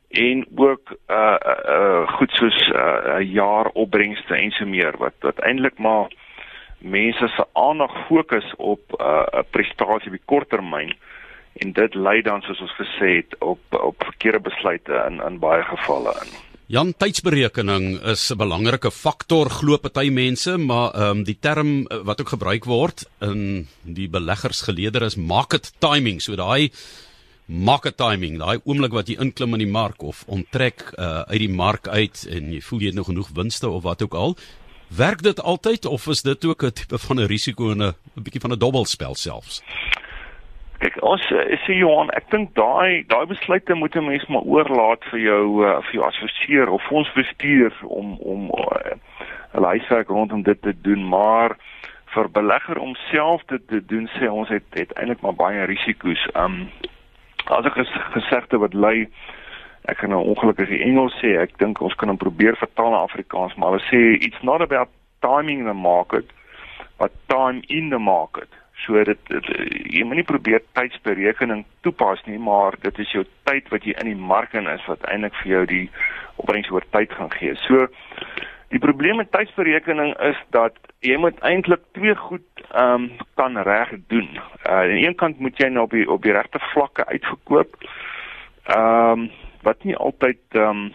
en 0.09 0.47
ook 0.57 0.95
uh 1.11 1.37
uh 1.69 2.09
goed 2.19 2.31
soos 2.31 2.69
uh, 2.69 3.21
jaar 3.21 3.67
opbrengste 3.75 4.35
en 4.35 4.51
so 4.51 4.67
meer 4.67 4.97
wat 4.99 5.15
wat 5.21 5.39
eintlik 5.39 5.79
maar 5.79 6.13
mense 6.79 7.29
se 7.29 7.45
aandag 7.53 8.07
fokus 8.07 8.55
op 8.57 8.81
'n 8.93 9.03
uh, 9.03 9.43
prestasie 9.51 10.11
op 10.11 10.19
die 10.19 10.25
korttermyn 10.25 10.95
en 11.57 11.73
dit 11.73 11.95
lei 11.95 12.23
dan 12.23 12.43
soos 12.43 12.61
ons 12.61 12.75
gesê 12.81 13.17
het 13.17 13.39
op 13.41 13.61
op 13.71 14.03
verkeerde 14.05 14.41
besluite 14.41 15.05
in 15.09 15.23
in 15.27 15.39
baie 15.39 15.63
gevalle 15.63 16.13
in. 16.25 16.31
Jan 16.67 16.95
tydsberekening 16.99 18.03
is 18.03 18.31
'n 18.33 18.37
belangrike 18.37 18.91
faktor 18.91 19.51
glo 19.51 19.79
party 19.79 20.11
mense, 20.11 20.57
maar 20.59 20.91
ehm 20.95 21.19
um, 21.19 21.25
die 21.25 21.39
term 21.41 21.87
wat 22.05 22.21
ook 22.21 22.29
gebruik 22.29 22.65
word 22.65 23.07
in 23.21 23.69
die 23.83 24.09
beleggersgeleeder 24.09 25.03
is 25.03 25.17
market 25.17 25.73
timing. 25.79 26.21
So 26.21 26.35
daai 26.35 26.71
market 27.47 27.97
timing, 27.97 28.39
daai 28.39 28.59
oomblik 28.65 28.93
wat 28.93 29.09
jy 29.09 29.17
inklim 29.23 29.55
in 29.55 29.63
die 29.63 29.71
mark 29.71 30.03
of 30.03 30.25
onttrek 30.27 30.83
uh, 30.99 31.23
uit 31.31 31.41
die 31.47 31.53
mark 31.53 31.89
uit 31.89 32.27
en 32.31 32.53
jy 32.53 32.61
voel 32.61 32.81
jy 32.81 32.87
het 32.91 32.99
nog 32.99 33.07
genoeg 33.07 33.31
winste 33.35 33.71
of 33.71 33.83
wat 33.87 34.03
ook 34.03 34.15
al. 34.15 34.37
Werk 34.97 35.23
dit 35.23 35.43
altyd 35.43 35.87
of 35.87 36.07
is 36.07 36.23
dit 36.23 36.45
ook 36.45 36.63
'n 36.63 36.73
tipe 36.73 36.99
van 36.99 37.21
'n 37.21 37.27
risiko 37.27 37.71
en 37.71 37.83
'n 37.83 37.95
bietjie 38.15 38.41
van 38.41 38.53
'n 38.53 38.59
dobbelspel 38.59 39.15
selfs? 39.15 39.63
Kyk, 40.79 41.03
ons 41.03 41.23
eh, 41.31 41.57
sê 41.65 41.73
Johan, 41.73 42.11
ek 42.11 42.31
dink 42.31 42.55
daai 42.55 43.05
daai 43.09 43.27
besluite 43.27 43.75
moet 43.75 43.95
'n 43.97 44.05
mens 44.05 44.27
maar 44.27 44.43
oorlaat 44.45 45.05
vir 45.11 45.21
jou 45.21 45.65
uh, 45.65 45.81
vir 45.83 45.93
jou 45.93 46.05
assesseur 46.05 46.69
of 46.69 46.83
fondsbestuur 46.83 47.73
om 47.83 48.17
om 48.19 48.51
'n 48.51 49.61
uh, 49.61 49.63
huiswerk 49.63 50.09
rondom 50.09 50.43
dit 50.43 50.63
te 50.63 50.75
doen, 50.83 51.09
maar 51.09 51.57
vir 52.15 52.31
belegger 52.31 52.79
om 52.79 52.95
self 52.95 53.43
dit 53.47 53.69
te 53.69 53.81
doen 53.87 54.09
sê 54.19 54.29
ons 54.29 54.49
het 54.49 54.65
het 54.71 54.93
eintlik 54.93 55.21
maar 55.21 55.35
baie 55.35 55.65
risiko's. 55.65 56.29
Um 56.35 56.71
as 57.51 57.67
ek 57.69 57.79
ges 57.79 57.93
gesegde 58.15 58.61
wat 58.63 58.75
lei 58.75 59.09
ek 59.87 60.01
kan 60.03 60.11
nou 60.11 60.23
ongelukkig 60.33 60.71
die 60.73 60.83
Engels 60.83 61.15
sê, 61.21 61.37
ek 61.39 61.55
dink 61.63 61.81
ons 61.85 61.95
kan 61.95 62.11
hom 62.11 62.19
probeer 62.19 62.59
vertaal 62.59 62.91
na 62.91 63.05
Afrikaans, 63.07 63.55
maar 63.55 63.77
hulle 63.77 63.87
sê 63.87 64.01
it's 64.19 64.43
not 64.43 64.65
about 64.65 64.91
timing 65.23 65.65
the 65.67 65.75
market 65.75 66.27
but 66.99 67.13
time 67.29 67.63
in 67.69 67.91
the 67.91 67.99
market. 67.99 68.49
So 68.85 69.03
dit, 69.05 69.21
dit 69.31 69.49
jy 69.93 70.05
moet 70.05 70.21
nie 70.21 70.27
probeer 70.29 70.65
tydsberekening 70.77 71.65
toepas 71.87 72.23
nie, 72.27 72.39
maar 72.41 72.77
dit 72.83 72.99
is 73.05 73.13
jou 73.15 73.25
tyd 73.49 73.71
wat 73.73 73.87
jy 73.87 73.95
in 74.01 74.11
die 74.11 74.27
mark 74.33 74.55
in 74.59 74.69
is 74.71 74.85
wat 74.91 75.05
eintlik 75.11 75.37
vir 75.43 75.53
jou 75.53 75.63
die 75.71 75.85
opbrengs 76.43 76.71
oor 76.75 76.85
tyd 76.93 77.15
gaan 77.17 77.33
gee. 77.39 77.55
So 77.67 77.87
die 78.69 78.79
probleem 78.79 79.17
met 79.17 79.31
tydsberekening 79.31 80.17
is 80.19 80.39
dat 80.51 80.79
jy 81.05 81.17
moet 81.23 81.39
eintlik 81.47 81.83
twee 81.93 82.15
goed 82.17 82.65
ehm 82.71 83.07
um, 83.07 83.11
kan 83.35 83.59
reg 83.63 83.93
doen. 84.09 84.29
Uh 84.35 84.73
aan 84.73 84.95
die 84.95 85.07
een 85.07 85.15
kant 85.15 85.39
moet 85.39 85.59
jy 85.59 85.69
nou 85.69 85.85
op 85.85 85.91
die 85.91 86.07
op 86.11 86.23
die 86.23 86.33
regte 86.33 86.59
vlakke 86.73 87.07
uitverkoop. 87.07 87.77
Ehm 88.65 89.27
um, 89.27 89.31
wat 89.63 89.85
nie 89.85 89.97
altyd 89.97 90.43
ehm 90.51 90.87
um, 90.87 90.93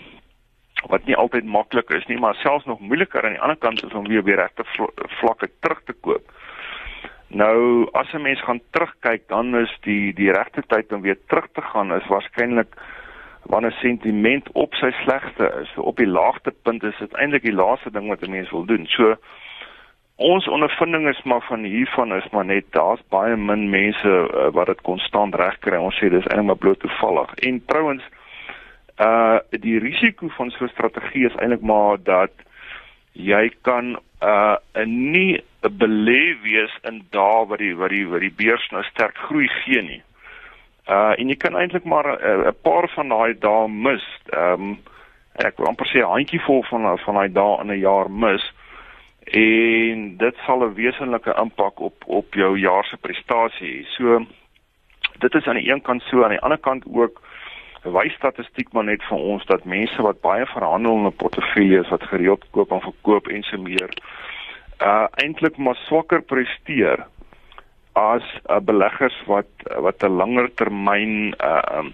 wat 0.90 1.06
nie 1.06 1.16
altyd 1.16 1.46
maklik 1.46 1.90
is 1.94 2.06
nie, 2.10 2.18
maar 2.20 2.36
selfs 2.36 2.66
nog 2.66 2.80
moeiliker 2.80 3.24
aan 3.26 3.36
die 3.38 3.42
ander 3.42 3.58
kant 3.58 3.84
is 3.86 3.94
om 3.94 4.08
weer 4.08 4.20
op 4.20 4.26
die 4.26 4.36
regte 4.36 4.64
vlakke 5.20 5.50
terug 5.60 5.82
te 5.86 5.94
koop. 5.94 6.32
Nou 7.28 7.88
as 7.92 8.14
'n 8.14 8.22
mens 8.22 8.42
gaan 8.44 8.62
terugkyk, 8.72 9.28
dan 9.28 9.56
is 9.56 9.78
die 9.82 10.14
die 10.14 10.32
regte 10.32 10.64
tyd 10.68 10.92
om 10.92 11.02
weer 11.02 11.20
terug 11.28 11.48
te 11.54 11.62
gaan 11.62 11.94
is 11.94 12.08
waarskynlik 12.08 12.76
wanneer 13.52 13.72
sentiment 13.72 14.52
op 14.52 14.74
sy 14.80 14.92
slegste 15.04 15.48
is. 15.62 15.72
Op 15.76 15.98
die 16.00 16.08
laagste 16.08 16.54
punt 16.64 16.84
is 16.88 16.98
dit 17.04 17.14
eintlik 17.20 17.44
die 17.44 17.56
laaste 17.56 17.92
ding 17.92 18.08
wat 18.08 18.24
'n 18.24 18.32
mens 18.32 18.52
wil 18.52 18.66
doen. 18.66 18.86
So 18.88 19.16
ons 20.16 20.48
ondervinding 20.48 21.08
is 21.10 21.22
maar 21.24 21.42
van 21.42 21.64
hiervan 21.64 22.14
is 22.14 22.30
maar 22.32 22.46
net 22.46 22.66
daar's 22.70 23.04
baie 23.10 23.36
min 23.36 23.70
mense 23.70 24.08
uh, 24.08 24.48
wat 24.56 24.68
dit 24.68 24.82
konstant 24.82 25.36
regkry. 25.36 25.78
Ons 25.78 26.00
sê 26.00 26.10
dis 26.10 26.28
eintlik 26.28 26.46
maar 26.46 26.64
bloot 26.64 26.80
toevallig. 26.80 27.34
En 27.34 27.66
trouens 27.66 28.04
uh 29.00 29.40
die 29.50 29.80
risiko 29.80 30.28
van 30.28 30.50
so 30.50 30.64
'n 30.64 30.76
strategie 30.76 31.26
is 31.26 31.36
eintlik 31.36 31.62
maar 31.62 31.98
dat 32.04 32.32
jy 33.12 33.52
kan 33.62 34.00
uh 34.22 34.56
nie 34.86 35.44
'n 35.64 35.78
belê 35.78 36.42
wees 36.42 36.74
in 36.84 37.04
dae 37.10 37.46
wat 37.48 37.60
die 37.60 37.76
wat 37.76 37.90
die 37.90 38.08
wat 38.08 38.20
die 38.20 38.36
beurs 38.44 38.70
nou 38.70 38.84
sterk 38.84 39.18
groei 39.18 39.48
gee 39.48 39.82
nie. 39.82 40.02
Uh 40.92 41.14
en 41.20 41.30
jy 41.32 41.38
kan 41.40 41.56
eintlik 41.56 41.84
maar 41.88 42.08
'n 42.08 42.48
uh, 42.48 42.54
paar 42.62 42.90
van 42.96 43.10
daai 43.10 43.34
dae 43.40 43.68
mis. 43.68 44.06
Ehm 44.30 44.62
um, 44.62 44.80
ek 45.36 45.58
wil 45.58 45.68
amper 45.68 45.88
sê 45.88 46.00
'n 46.04 46.14
handjievol 46.16 46.64
van 46.64 46.98
van 47.00 47.16
daai 47.16 47.32
dae 47.32 47.62
in 47.62 47.72
'n 47.72 47.80
jaar 47.80 48.12
mis 48.12 48.44
en 49.24 50.18
dit 50.18 50.36
sal 50.46 50.64
'n 50.64 50.74
wesenlike 50.74 51.34
impak 51.44 51.80
op 51.80 52.04
op 52.06 52.34
jou 52.34 52.58
jaar 52.58 52.86
se 52.86 52.98
prestasie 52.98 53.72
hê. 53.72 53.86
So 53.96 54.26
dit 55.20 55.36
is 55.36 55.48
aan 55.48 55.56
die 55.56 55.72
een 55.72 55.82
kant 55.82 56.02
so, 56.02 56.24
aan 56.24 56.36
die 56.36 56.42
ander 56.42 56.58
kant 56.58 56.84
ook 56.94 57.22
wys 57.84 58.14
statistiek 58.14 58.74
maar 58.74 58.84
net 58.84 59.04
vir 59.10 59.18
ons 59.18 59.46
dat 59.46 59.66
mense 59.66 60.02
wat 60.02 60.22
baie 60.22 60.46
verhandelende 60.46 61.12
portefeuilles 61.12 61.90
wat 61.90 62.04
gereeld 62.04 62.46
koop 62.52 62.72
en 62.72 62.82
verkoop 62.82 63.28
en 63.28 63.44
so 63.44 63.58
meer 63.58 63.90
uh 64.82 65.08
eintlik 65.24 65.58
maar 65.58 65.76
swakker 65.76 66.22
presteer 66.22 67.06
as 67.94 68.24
uh, 68.50 68.60
beleggers 68.60 69.16
wat 69.26 69.50
wat 69.80 70.04
'n 70.04 70.16
langer 70.22 70.54
termyn 70.54 71.36
uh 71.44 71.62
um, 71.78 71.94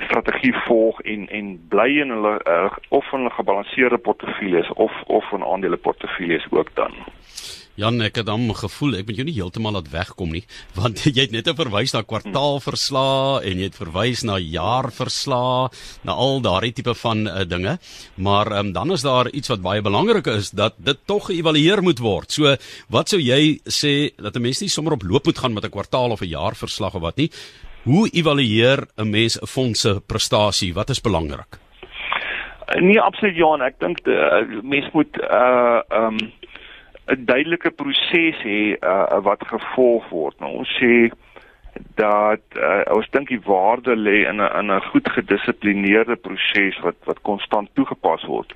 strategie 0.00 0.54
volg 0.66 1.00
en 1.00 1.28
en 1.28 1.66
bly 1.68 2.00
in 2.00 2.10
hulle 2.10 2.40
uh, 2.48 2.70
of 2.88 3.12
in 3.12 3.24
'n 3.24 3.30
gebalanseerde 3.30 3.98
portefeuilles 3.98 4.72
of 4.72 4.92
of 5.06 5.32
in 5.32 5.44
aandele 5.44 5.76
portefeuilles 5.76 6.46
ook 6.50 6.74
dan. 6.74 6.92
Jan, 7.78 8.00
ek 8.02 8.18
het 8.20 8.26
dan 8.26 8.48
gevoel 8.56 8.98
ek 8.98 9.06
moet 9.06 9.20
jou 9.20 9.24
nie 9.28 9.36
heeltemal 9.36 9.76
laat 9.76 9.90
wegkom 9.92 10.32
nie, 10.34 10.42
want 10.78 11.04
jy 11.06 11.14
het 11.22 11.34
net 11.34 11.50
verwys 11.56 11.94
na 11.94 12.02
kwartaalverslae 12.02 13.44
en 13.46 13.62
jy 13.62 13.68
het 13.70 13.78
verwys 13.78 14.24
na 14.26 14.38
jaarverslae, 14.42 15.70
na 16.08 16.16
al 16.18 16.42
daardie 16.44 16.72
tipe 16.76 16.94
van 16.98 17.26
uh, 17.28 17.44
dinge. 17.46 17.76
Maar 18.18 18.52
um, 18.58 18.72
dan 18.76 18.92
is 18.92 19.06
daar 19.06 19.30
iets 19.30 19.52
wat 19.52 19.62
baie 19.62 19.82
belangrik 19.82 20.26
is 20.34 20.50
dat 20.50 20.76
dit 20.78 20.98
tog 21.06 21.30
geëvalueer 21.30 21.82
moet 21.86 22.02
word. 22.02 22.30
So, 22.34 22.56
wat 22.90 23.12
sou 23.12 23.20
jy 23.22 23.60
sê 23.64 24.10
dat 24.18 24.36
'n 24.36 24.42
mens 24.42 24.60
nie 24.60 24.68
sommer 24.68 24.98
op 24.98 25.06
loop 25.06 25.26
moet 25.26 25.38
gaan 25.38 25.54
met 25.54 25.64
'n 25.64 25.70
kwartaal 25.70 26.10
of 26.10 26.22
'n 26.22 26.34
jaarverslag 26.34 26.94
of 26.94 27.02
wat 27.02 27.16
nie? 27.16 27.30
Hoe 27.84 28.08
evalueer 28.12 28.86
'n 28.98 29.10
mens 29.10 29.40
'n 29.40 29.46
fonds 29.46 29.80
se 29.80 30.00
prestasie? 30.00 30.74
Wat 30.74 30.90
is 30.90 31.00
belangrik? 31.00 31.58
Nee, 32.78 33.00
absoluut 33.00 33.34
Johan, 33.34 33.62
ek 33.62 33.80
dink 33.80 33.98
uh, 34.06 34.62
mens 34.62 34.86
moet 34.92 35.16
uh 35.18 35.80
um 35.90 36.18
'n 37.10 37.24
duidelike 37.24 37.70
proses 37.70 38.38
hê 38.46 38.76
uh, 38.78 39.18
wat 39.26 39.42
gevolg 39.46 40.08
word. 40.08 40.36
Nou 40.40 40.62
ons 40.62 40.72
sê 40.78 41.10
dat 41.98 42.42
uh, 42.56 42.82
ons 42.94 43.10
dink 43.10 43.28
die 43.28 43.42
waarde 43.44 43.96
lê 43.96 44.26
in 44.30 44.40
'n 44.42 44.50
in 44.60 44.70
'n 44.72 44.88
goed 44.92 45.08
gedissiplineerde 45.10 46.16
proses 46.16 46.78
wat 46.86 46.96
wat 47.04 47.22
konstant 47.22 47.68
toegepas 47.74 48.24
word. 48.24 48.54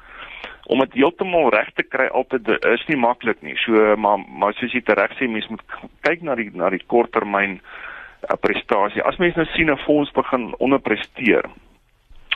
Om 0.67 0.79
dit 0.79 0.93
heeltemal 0.93 1.51
reg 1.51 1.71
te 1.75 1.83
kry 1.83 2.07
altyd 2.07 2.49
is 2.65 2.87
nie 2.87 2.97
maklik 2.97 3.43
nie. 3.43 3.57
So 3.57 3.97
maar 3.97 4.19
maar 4.19 4.55
soos 4.55 4.73
jy 4.73 4.83
reg 4.85 5.13
sê 5.19 5.29
mens 5.29 5.49
moet 5.49 5.63
kyk 6.01 6.23
na 6.23 6.35
die 6.35 6.51
na 6.55 6.71
die 6.71 6.85
korttermyn 6.87 7.61
uh, 7.61 8.37
prestasie. 8.41 9.03
As 9.03 9.17
mens 9.17 9.35
nou 9.35 9.47
sien 9.47 9.71
'n 9.71 9.85
fonds 9.87 10.11
begin 10.11 10.55
onderpresteer, 10.59 11.45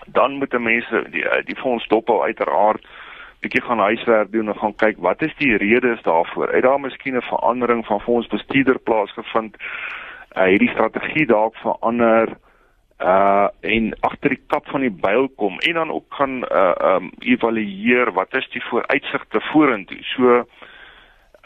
dan 0.06 0.38
moet 0.38 0.54
'n 0.54 0.62
mens 0.62 0.86
die 1.10 1.24
die 1.44 1.56
fonds 1.56 1.86
dophou 1.88 2.22
uiteraard 2.22 2.82
bietjie 3.40 3.62
gaan 3.62 3.78
huiswerk 3.78 4.32
doen 4.32 4.48
en 4.48 4.58
gaan 4.58 4.74
kyk 4.74 4.98
wat 4.98 5.22
is 5.22 5.34
die 5.38 5.56
redes 5.56 6.02
daarvoor. 6.02 6.48
Het 6.52 6.62
daar 6.62 6.80
miskien 6.80 7.16
'n 7.16 7.30
verandering 7.30 7.86
van 7.86 8.00
fondsbestuurder 8.00 8.78
plaasgevind? 8.78 9.56
Uh 10.36 10.44
hierdie 10.44 10.70
strategie 10.70 11.26
dalk 11.26 11.56
verander 11.56 12.36
uh 13.00 13.48
en 13.60 13.94
agter 14.00 14.28
die 14.28 14.42
kap 14.46 14.66
van 14.68 14.80
die 14.80 14.90
byl 14.90 15.28
kom 15.28 15.58
en 15.58 15.74
dan 15.74 15.90
ook 15.90 16.14
gaan 16.14 16.44
uh 16.44 16.74
um 16.94 17.10
evalueer 17.18 18.12
wat 18.12 18.34
is 18.34 18.48
die 18.50 18.64
vooruitsigte 18.64 19.40
vorentoe. 19.40 19.98
So 20.02 20.46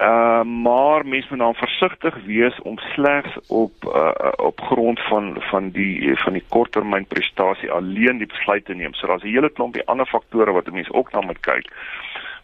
Uh 0.02 0.42
maar 0.42 1.06
mens 1.06 1.28
moet 1.28 1.38
dan 1.38 1.54
versigtig 1.54 2.14
wees 2.24 2.60
om 2.62 2.78
slegs 2.78 3.38
op 3.48 3.72
uh 3.84 4.32
op 4.36 4.60
grond 4.60 5.00
van 5.00 5.36
van 5.38 5.70
die 5.70 6.18
van 6.18 6.32
die 6.32 6.44
korttermyn 6.48 7.06
prestasie 7.06 7.70
alleen 7.70 8.18
die 8.18 8.26
besluit 8.26 8.64
te 8.64 8.74
neem. 8.74 8.94
So 8.94 9.06
daar's 9.06 9.22
'n 9.22 9.34
hele 9.36 9.50
klompie 9.50 9.86
ander 9.86 10.06
faktore 10.06 10.52
wat 10.52 10.66
'n 10.66 10.74
mens 10.74 10.90
ook 10.90 11.12
na 11.12 11.20
moet 11.20 11.40
kyk. 11.40 11.66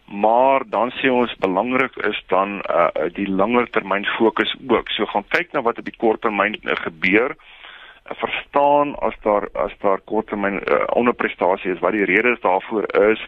maar 0.09 0.61
dan 0.65 0.91
sê 0.91 1.09
ons 1.09 1.35
belangrik 1.35 1.95
is 1.95 2.23
dan 2.27 2.61
uh 2.69 2.87
die 3.13 3.29
langer 3.29 3.69
termyn 3.69 4.05
fokus 4.05 4.55
ook. 4.67 4.89
So 4.89 5.05
gaan 5.05 5.27
kyk 5.27 5.51
na 5.51 5.61
wat 5.61 5.77
op 5.77 5.85
die 5.85 5.97
kort 5.97 6.21
termyn 6.21 6.57
uh, 6.63 6.75
gebeur. 6.75 7.35
Uh, 7.35 8.17
verstaan 8.17 8.95
as 8.99 9.13
daar 9.21 9.49
as 9.53 9.73
daar 9.79 9.99
korttermyn 9.99 10.61
uh, 10.65 10.83
onderprestasie 10.93 11.71
is 11.71 11.79
wat 11.79 11.91
die 11.91 12.05
redes 12.05 12.41
daarvoor 12.41 12.85
is. 13.11 13.27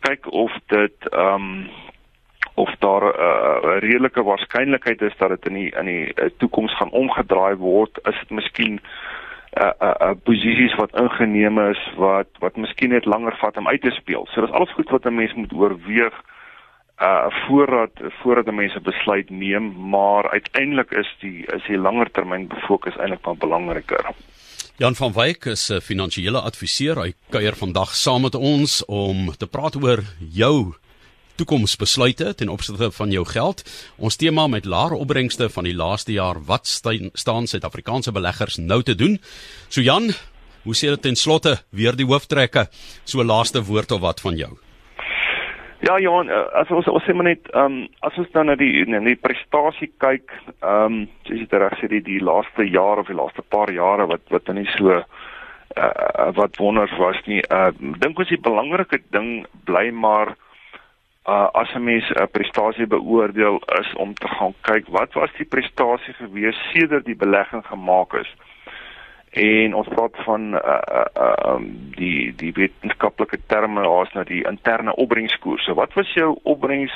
Kyk 0.00 0.32
of 0.32 0.52
dit 0.66 1.08
ehm 1.10 1.34
um, 1.34 1.68
of 2.58 2.74
daar 2.78 3.04
'n 3.04 3.14
uh, 3.18 3.78
redelike 3.78 4.22
waarskynlikheid 4.22 5.02
is 5.02 5.16
dat 5.18 5.28
dit 5.28 5.46
in 5.46 5.54
die 5.54 5.70
in 5.80 5.86
die 5.86 6.06
uh, 6.14 6.30
toekoms 6.36 6.76
gaan 6.76 6.90
omgedraai 6.90 7.56
word. 7.56 7.98
Is 8.02 8.18
dit 8.18 8.30
miskien 8.30 8.80
uh 9.62 9.72
uh, 9.82 9.94
uh 10.00 10.14
posisies 10.24 10.74
wat 10.74 10.96
ingeneem 11.00 11.58
is 11.58 11.82
wat 11.96 12.28
wat 12.38 12.56
miskien 12.56 12.90
net 12.90 13.04
langer 13.04 13.36
vat 13.40 13.56
om 13.56 13.68
uit 13.68 13.82
te 13.82 13.90
speel. 13.90 14.26
So 14.30 14.40
dis 14.40 14.50
alles 14.50 14.72
goed 14.72 14.90
wat 14.90 15.04
'n 15.04 15.14
mens 15.14 15.34
moet 15.34 15.52
oorweeg 15.52 16.14
uh 17.02 17.26
voordat 17.46 17.90
voordat 18.20 18.46
'n 18.46 18.54
mens 18.54 18.74
'n 18.74 18.82
besluit 18.82 19.30
neem, 19.30 19.88
maar 19.90 20.30
uiteindelik 20.30 20.90
is 20.90 21.16
die 21.20 21.46
is 21.46 21.64
die 21.66 21.78
langer 21.78 22.10
termyn 22.10 22.48
fokus 22.66 22.96
eintlik 22.96 23.20
baie 23.20 23.36
belangriker. 23.36 24.04
Jan 24.76 24.94
van 24.94 25.12
Wyk 25.12 25.44
is 25.44 25.70
'n 25.70 25.80
finansiële 25.80 26.40
adviseur. 26.40 26.96
Hy 27.02 27.12
kuier 27.30 27.56
vandag 27.56 27.94
saam 27.94 28.22
met 28.22 28.34
ons 28.34 28.84
om 28.84 29.30
te 29.36 29.46
praat 29.46 29.82
oor 29.82 30.00
jou 30.18 30.74
toekomsbesluite 31.38 32.34
ten 32.34 32.50
opsigte 32.52 32.90
van 32.98 33.14
jou 33.14 33.24
geld. 33.28 33.62
Ons 33.96 34.18
tema 34.18 34.46
met 34.50 34.66
lae 34.66 34.98
opbrengste 34.98 35.48
van 35.54 35.68
die 35.68 35.76
laaste 35.76 36.12
jaar, 36.12 36.42
wat 36.46 36.66
staan 36.66 37.46
Suid-Afrikaanse 37.46 38.12
beleggers 38.12 38.58
nou 38.58 38.82
te 38.82 38.94
doen? 38.94 39.18
So 39.68 39.80
Jan, 39.80 40.10
hoe 40.66 40.76
sê 40.76 40.90
dit 40.94 41.02
ten 41.02 41.16
slotte 41.16 41.58
weer 41.70 41.96
die 41.96 42.08
hooftrekke? 42.08 42.68
So 43.04 43.22
laaste 43.24 43.62
woord 43.64 43.94
of 43.94 44.02
wat 44.04 44.20
van 44.20 44.36
jou? 44.36 44.56
Ja 45.80 45.98
Johan, 46.02 46.28
eh, 46.28 46.46
as 46.58 46.70
ons 46.74 46.88
ons 46.90 47.04
sê 47.06 47.14
maar 47.14 47.28
net, 47.30 47.46
ehm 47.54 47.64
um, 47.64 47.88
as 48.02 48.16
ons 48.18 48.30
dan 48.34 48.50
na 48.50 48.56
die 48.58 48.82
na 48.90 48.98
die 48.98 49.14
prestasie 49.16 49.92
kyk, 50.02 50.32
ehm 50.58 50.84
um, 50.84 50.96
soos 51.28 51.44
jy 51.44 51.60
reg 51.62 51.78
sê 51.78 51.90
die 51.92 52.02
die 52.02 52.18
laaste 52.18 52.66
jaar 52.66 52.98
of 52.98 53.06
die 53.06 53.14
laaste 53.14 53.44
paar 53.46 53.70
jare 53.70 54.08
wat 54.10 54.24
wat 54.34 54.44
dan 54.50 54.58
nie 54.58 54.66
so 54.74 54.90
uh, 55.78 56.32
wat 56.34 56.58
wonders 56.58 56.94
was 56.98 57.20
nie. 57.26 57.40
Uh 57.46 57.70
dink 58.02 58.18
ons 58.18 58.28
die 58.28 58.42
belangrike 58.42 59.00
ding 59.14 59.46
bly 59.70 59.90
maar 59.94 60.34
uh 61.28 61.48
as 61.52 61.70
'n 61.74 61.84
mens 61.84 62.10
'n 62.10 62.28
prestasie 62.30 62.86
beoordeel 62.86 63.62
is 63.80 63.92
om 63.94 64.14
te 64.14 64.28
gaan 64.28 64.54
kyk 64.60 64.86
wat 64.88 65.12
was 65.12 65.32
die 65.36 65.46
prestasie 65.54 66.14
gewees 66.14 66.58
sedert 66.72 67.04
die 67.04 67.16
belegging 67.16 67.66
gemaak 67.66 68.12
is. 68.12 68.30
En 69.30 69.74
ons 69.74 69.88
praat 69.88 70.16
van 70.24 70.54
uh 70.54 70.80
uh 71.14 71.52
um 71.52 71.90
die 71.96 72.34
die 72.36 72.52
wetenskaplike 72.52 73.38
terme 73.46 73.88
as 74.00 74.12
nou 74.12 74.24
die 74.24 74.44
interne 74.48 74.94
opbrengskoers. 74.94 75.64
So 75.64 75.74
wat 75.74 75.92
was 75.92 76.12
jou 76.14 76.38
opbrengs 76.42 76.94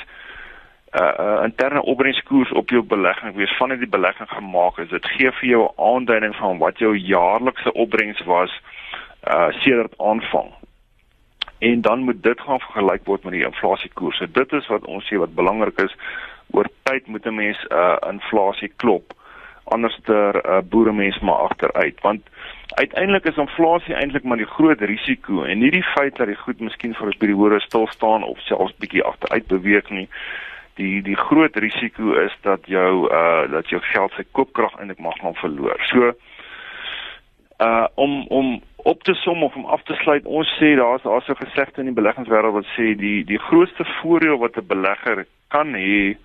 uh, 1.01 1.13
uh 1.25 1.41
interne 1.45 1.83
opbrengskoers 1.83 2.53
op 2.53 2.71
jou 2.71 2.83
belegging 2.83 3.35
wees 3.35 3.57
vanaf 3.57 3.79
die 3.79 3.95
belegging 3.99 4.29
gemaak 4.29 4.79
is? 4.79 4.89
Dit 4.89 5.07
gee 5.07 5.31
vir 5.31 5.49
jou 5.49 5.63
'n 5.69 5.81
aanduiding 5.93 6.37
van 6.37 6.59
wat 6.59 6.79
jou 6.79 6.97
jaarlikse 6.97 7.73
opbrengs 7.73 8.25
was 8.25 8.61
uh 9.29 9.53
sedert 9.61 9.95
aanvang 9.99 10.62
en 11.63 11.81
dan 11.81 11.99
moet 11.99 12.23
dit 12.23 12.41
gaan 12.41 12.61
vergelyk 12.61 13.05
word 13.05 13.25
met 13.25 13.33
die 13.33 13.45
inflasiekoerse. 13.47 14.31
Dit 14.33 14.53
is 14.53 14.67
wat 14.67 14.87
ons 14.91 15.07
sê 15.07 15.19
wat 15.23 15.35
belangrik 15.35 15.79
is. 15.85 15.95
Oor 16.51 16.67
tyd 16.83 17.07
moet 17.07 17.27
'n 17.27 17.35
mens 17.35 17.59
'n 17.69 17.75
uh, 17.75 17.97
inflasie 18.11 18.73
klop. 18.77 19.15
Anderster 19.65 20.47
uh, 20.47 20.59
boere 20.71 20.93
mens 20.93 21.19
maar 21.19 21.47
agteruit 21.49 22.01
want 22.01 22.23
uiteindelik 22.75 23.25
is 23.25 23.37
inflasie 23.37 23.95
eintlik 23.95 24.25
maar 24.25 24.37
die 24.37 24.55
groot 24.57 24.81
risiko 24.81 25.43
en 25.43 25.59
nie 25.59 25.71
die 25.71 25.87
feit 25.95 26.17
dat 26.17 26.27
die 26.27 26.43
goed 26.45 26.61
miskien 26.61 26.95
vir 26.95 27.07
'n 27.07 27.19
periode 27.19 27.61
stil 27.61 27.87
staan 27.87 28.23
of 28.25 28.39
selfs 28.41 28.77
bietjie 28.77 29.05
agteruit 29.05 29.47
beweeg 29.47 29.91
nie. 29.91 30.09
Die 30.75 31.03
die 31.03 31.17
groot 31.17 31.57
risiko 31.57 32.13
is 32.13 32.35
dat 32.41 32.67
jou 32.67 33.07
uh 33.13 33.51
dat 33.51 33.69
jou 33.69 33.81
geld 33.81 34.13
sy 34.13 34.25
koopkrag 34.33 34.75
eintlik 34.79 34.99
mag 34.99 35.19
gaan 35.21 35.35
verloor. 35.35 35.81
So 35.93 36.13
uh 37.59 37.87
om 37.95 38.27
om 38.27 38.63
op 38.83 39.03
te 39.03 39.15
som 39.15 39.43
of 39.43 39.55
om 39.55 39.65
af 39.65 39.83
te 39.83 39.95
sluit 39.95 40.25
ons 40.25 40.49
sê 40.59 40.75
daar's 40.77 41.03
daar's 41.03 41.29
'n 41.29 41.45
gesegde 41.45 41.81
in 41.81 41.91
die 41.91 42.01
beleggingswêreld 42.01 42.53
wat 42.53 42.67
sê 42.77 42.97
die 42.97 43.25
die 43.25 43.39
grootste 43.39 43.85
voordeel 43.85 44.39
wat 44.39 44.57
'n 44.57 44.67
belegger 44.67 45.27
kan 45.49 45.75
hê 45.75 46.17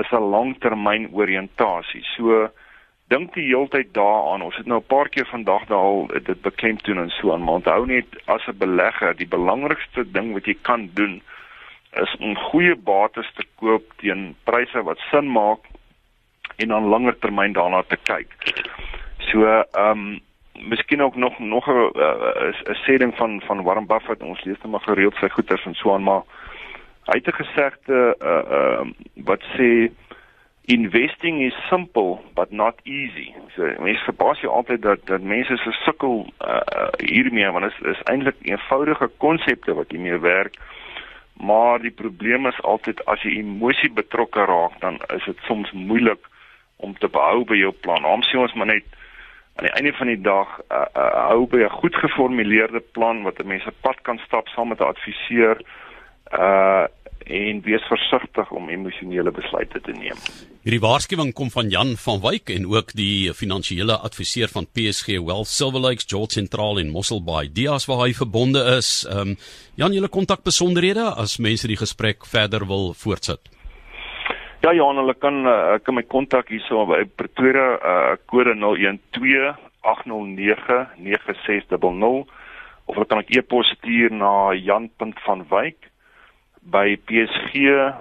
is 0.00 0.10
'n 0.10 0.30
langtermyn 0.34 1.08
oriëntasie. 1.12 2.04
So 2.16 2.48
dink 3.08 3.34
die 3.34 3.46
heeltyd 3.46 3.94
daaraan. 3.94 4.42
Ons 4.42 4.56
het 4.56 4.66
nou 4.66 4.80
'n 4.80 4.92
paar 4.94 5.08
keer 5.08 5.26
vandag 5.26 5.66
daal 5.66 6.06
dit 6.06 6.42
beklemtoon 6.42 6.98
en 6.98 7.10
so 7.10 7.32
aan, 7.32 7.44
maar 7.44 7.54
onthou 7.54 7.86
net 7.86 8.06
as 8.26 8.46
'n 8.46 8.58
belegger, 8.58 9.16
die 9.16 9.28
belangrikste 9.28 10.10
ding 10.10 10.32
wat 10.32 10.44
jy 10.44 10.56
kan 10.62 10.90
doen 10.94 11.22
is 11.92 12.16
om 12.16 12.36
goeie 12.36 12.76
bates 12.76 13.30
te 13.36 13.44
koop 13.60 13.82
teen 13.96 14.34
pryse 14.44 14.82
wat 14.82 14.98
sin 15.10 15.32
maak 15.32 15.60
en 16.56 16.68
dan 16.68 16.84
langer 16.84 17.18
termyn 17.18 17.52
daarna 17.52 17.82
te 17.82 17.96
kyk. 17.96 18.28
So, 19.18 19.44
ehm 19.44 19.90
um, 19.90 20.20
miskien 20.52 21.02
ook 21.02 21.16
nog 21.16 21.38
nog 21.38 21.66
'n 21.66 21.90
'n 22.70 22.78
sêding 22.84 23.16
van 23.16 23.42
van 23.46 23.62
Warren 23.62 23.86
Buffett 23.86 24.22
ons 24.22 24.44
lees 24.44 24.58
net 24.62 24.70
maar 24.70 24.80
gereeld 24.80 25.14
sy 25.14 25.28
goeters 25.28 25.64
en 25.64 25.74
so 25.74 25.94
aan 25.94 26.02
maar 26.02 26.22
hy 27.04 27.18
het 27.18 27.26
'n 27.26 27.44
gesegde 27.44 28.16
uh 28.20 28.42
uh 28.58 28.86
wat 29.14 29.42
sê 29.56 29.90
investing 30.64 31.42
is 31.42 31.66
simple 31.68 32.18
but 32.34 32.50
not 32.50 32.74
easy. 32.82 33.34
So 33.56 33.62
mense 33.82 34.04
verbaas 34.04 34.40
jou 34.40 34.52
altyd 34.52 34.82
dat 34.82 35.06
dat 35.06 35.22
mense 35.22 35.56
se 35.56 35.72
sukkel 35.72 36.26
uh 36.40 36.88
hiermee 36.98 37.50
want 37.50 37.64
dit 37.64 37.72
is, 37.72 37.96
is 37.96 38.02
eintlik 38.02 38.36
eenvoudige 38.42 39.10
konsepte 39.16 39.74
wat 39.74 39.90
hiermee 39.90 40.18
werk. 40.18 40.56
Maar 41.32 41.80
die 41.80 41.90
probleem 41.90 42.46
is 42.46 42.62
altyd 42.62 43.04
as 43.04 43.22
jy 43.22 43.30
emosie 43.30 43.90
betrokke 43.90 44.44
raak 44.44 44.80
dan 44.80 45.00
is 45.16 45.24
dit 45.24 45.38
soms 45.42 45.72
moeilik 45.72 46.28
om 46.76 46.94
te 46.98 47.08
behou 47.08 47.44
by 47.44 47.56
jou 47.56 47.72
plan. 47.72 48.04
Ons 48.04 48.30
sê 48.30 48.38
ons 48.38 48.54
maar 48.54 48.66
net 48.66 48.84
aan 49.54 49.68
die 49.68 49.74
einde 49.74 49.92
van 49.92 50.06
die 50.06 50.20
dag 50.20 50.48
uh, 50.70 50.84
uh, 50.96 51.28
hou 51.28 51.46
by 51.46 51.62
'n 51.64 51.78
goed 51.80 51.94
geformuleerde 51.94 52.80
plan 52.80 53.22
wat 53.22 53.38
'n 53.38 53.46
mens 53.46 53.66
op 53.66 53.74
pad 53.80 54.00
kan 54.02 54.18
stap 54.26 54.48
saam 54.48 54.68
met 54.68 54.80
'n 54.80 54.92
adviseur 54.94 55.62
uh 56.32 56.86
en 57.26 57.60
wees 57.62 57.82
versigtig 57.86 58.50
om 58.50 58.68
emosionele 58.68 59.30
besluite 59.30 59.80
te 59.80 59.92
neem. 59.92 60.18
Hierdie 60.62 60.80
waarskuwing 60.82 61.32
kom 61.32 61.50
van 61.50 61.70
Jan 61.70 61.96
van 61.96 62.20
Wyk 62.22 62.50
en 62.50 62.66
ook 62.66 62.92
die 62.98 63.32
finansiële 63.34 63.96
adviseur 63.96 64.48
van 64.48 64.66
PSG 64.66 65.06
Wealth 65.06 65.50
Silver 65.50 65.80
Lakes 65.80 66.06
George 66.06 66.32
Central 66.32 66.78
in 66.78 66.90
Mossel 66.90 67.22
Bay. 67.22 67.48
Dias 67.52 67.86
waar 67.86 68.04
hy 68.06 68.12
verbonde 68.14 68.64
is. 68.76 69.06
Ehm 69.08 69.34
um, 69.34 69.36
Jan, 69.74 69.92
julle 69.92 70.08
kontak 70.08 70.42
besonderhede 70.42 71.14
as 71.16 71.38
mense 71.38 71.66
die 71.66 71.76
gesprek 71.76 72.26
verder 72.26 72.66
wil 72.66 72.92
voortsit. 72.94 73.40
Ja 74.62 74.70
Johan, 74.72 74.96
hulle 74.96 75.14
kan 75.18 75.46
uh, 75.46 75.78
kan 75.82 75.94
my 75.94 76.02
kontak 76.06 76.46
hierso 76.54 76.84
by 76.86 77.02
Pretoria 77.18 77.64
uh, 77.82 78.14
kode 78.30 78.54
012 78.54 79.56
809 79.82 80.86
9600 81.02 81.82
of 82.86 82.94
hulle 82.94 83.06
kan 83.10 83.18
ek 83.24 83.32
e-pos 83.40 83.66
stuur 83.74 84.14
na 84.14 84.54
jan.vanwyk 84.54 85.90
by 86.62 86.94
psg.co.za 87.10 87.98